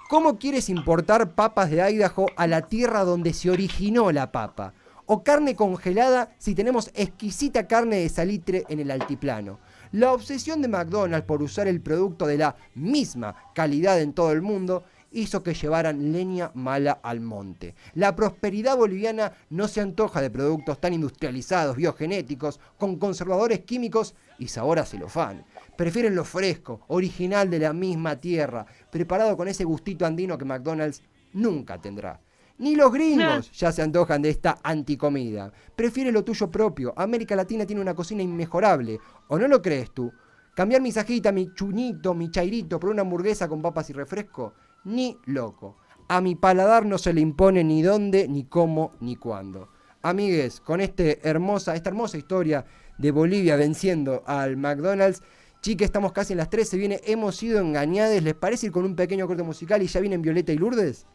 ¿Cómo 0.09 0.39
quieres 0.39 0.69
importar 0.69 1.35
papas 1.35 1.71
de 1.71 1.91
Idaho 1.91 2.27
a 2.37 2.47
la 2.47 2.63
tierra 2.63 3.03
donde 3.03 3.33
se 3.33 3.51
originó 3.51 4.13
la 4.13 4.31
papa? 4.31 4.75
O 5.07 5.25
carne 5.25 5.57
congelada 5.57 6.33
si 6.39 6.55
tenemos 6.55 6.91
exquisita 6.95 7.67
carne 7.67 7.97
de 7.97 8.09
salitre 8.09 8.65
en 8.69 8.79
el 8.79 8.91
altiplano. 8.93 9.59
La 9.91 10.13
obsesión 10.13 10.63
de 10.63 10.69
McDonald's 10.69 11.27
por 11.27 11.43
usar 11.43 11.67
el 11.67 11.81
producto 11.81 12.27
de 12.27 12.39
la 12.39 12.57
misma 12.75 13.35
calidad 13.55 14.01
en 14.01 14.13
todo 14.13 14.31
el 14.33 14.43
mundo 14.43 14.85
hizo 15.15 15.43
que 15.43 15.55
llevaran 15.55 16.13
leña 16.13 16.51
mala 16.55 16.93
al 17.03 17.21
monte. 17.21 17.75
La 17.95 18.15
prosperidad 18.15 18.77
boliviana 18.77 19.33
no 19.51 19.69
se 19.69 19.81
antoja 19.81 20.21
de 20.21 20.31
productos 20.31 20.81
tan 20.81 20.93
industrializados, 20.93 21.77
biogenéticos, 21.77 22.61
con 22.79 22.97
conservadores 22.99 23.61
químicos 23.61 24.15
y 24.39 24.49
sabor 24.49 24.81
a 24.81 24.85
celofán. 24.85 25.45
Prefieren 25.77 26.15
lo 26.15 26.25
fresco, 26.25 26.83
original 26.89 27.49
de 27.49 27.61
la 27.61 27.73
misma 27.73 28.17
tierra, 28.17 28.67
preparado 28.91 29.37
con 29.37 29.49
ese 29.49 29.65
gustito 29.65 30.05
andino 30.05 30.37
que 30.37 30.45
McDonald's 30.45 31.03
nunca 31.33 31.81
tendrá. 31.81 32.21
Ni 32.59 32.77
los 32.77 32.93
gringos 32.93 33.51
ya 33.53 33.73
se 33.73 33.83
antojan 33.83 34.23
de 34.23 34.31
esta 34.31 34.59
anticomida. 34.63 35.53
Prefiere 35.75 36.13
lo 36.13 36.23
tuyo 36.23 36.51
propio. 36.51 36.95
América 36.97 37.35
Latina 37.35 37.67
tiene 37.67 37.83
una 37.83 37.95
cocina 37.95 38.23
inmejorable. 38.23 39.01
¿O 39.27 39.39
no 39.39 39.49
lo 39.49 39.61
crees 39.61 39.91
tú? 39.93 40.13
Cambiar 40.55 40.81
mi 40.81 40.93
sajita, 40.93 41.33
mi 41.33 41.53
chuñito, 41.53 42.15
mi 42.15 42.31
chairito 42.31 42.79
por 42.79 42.91
una 42.91 43.03
hamburguesa 43.03 43.49
con 43.49 43.61
papas 43.61 43.91
y 43.91 43.93
refresco 43.93 44.55
ni 44.85 45.19
loco. 45.25 45.77
A 46.09 46.21
mi 46.21 46.35
paladar 46.35 46.85
no 46.85 46.99
se 46.99 47.13
le 47.13 47.21
impone 47.21 47.65
ni 47.65 47.83
dónde, 47.83 48.29
ni 48.29 48.45
cómo, 48.45 48.93
ni 49.01 49.17
cuándo. 49.17 49.69
Amigues, 50.03 50.61
con 50.61 50.81
este 50.81 51.27
hermosa, 51.27 51.75
esta 51.75 51.89
hermosa 51.89 52.19
historia 52.19 52.67
de 52.99 53.11
Bolivia 53.11 53.57
venciendo 53.57 54.23
al 54.27 54.57
McDonald's, 54.57 55.23
chiques, 55.63 55.87
estamos 55.87 56.13
casi 56.13 56.35
en 56.35 56.39
las 56.39 56.51
13, 56.51 56.77
viene 56.77 57.01
Hemos 57.05 57.37
sido 57.37 57.59
engañados, 57.59 58.23
¿les 58.23 58.35
parece 58.35 58.67
ir 58.67 58.73
con 58.73 58.85
un 58.85 58.95
pequeño 58.95 59.27
corte 59.27 59.43
musical 59.43 59.83
y 59.83 59.87
ya 59.87 60.01
vienen 60.01 60.21
Violeta 60.21 60.53
y 60.53 60.59
Lourdes? 60.59 61.07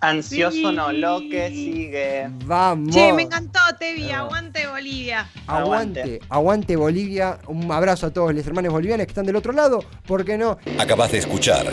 Ansioso 0.00 0.72
no, 0.72 0.92
lo 0.92 1.20
que 1.20 1.48
sigue. 1.50 2.28
Vamos. 2.44 2.92
Che, 2.92 3.12
me 3.12 3.22
encantó, 3.22 3.60
Tevi. 3.78 4.10
Aguante 4.10 4.66
Bolivia. 4.66 5.28
Aguante, 5.46 6.20
aguante 6.28 6.74
Bolivia. 6.74 7.38
Un 7.46 7.70
abrazo 7.70 8.06
a 8.06 8.10
todos 8.12 8.34
los 8.34 8.44
hermanos 8.44 8.72
bolivianos 8.72 9.06
que 9.06 9.12
están 9.12 9.26
del 9.26 9.36
otro 9.36 9.52
lado. 9.52 9.84
¿Por 10.04 10.24
qué 10.24 10.36
no? 10.36 10.58
Acabas 10.76 11.12
de 11.12 11.18
escuchar 11.18 11.72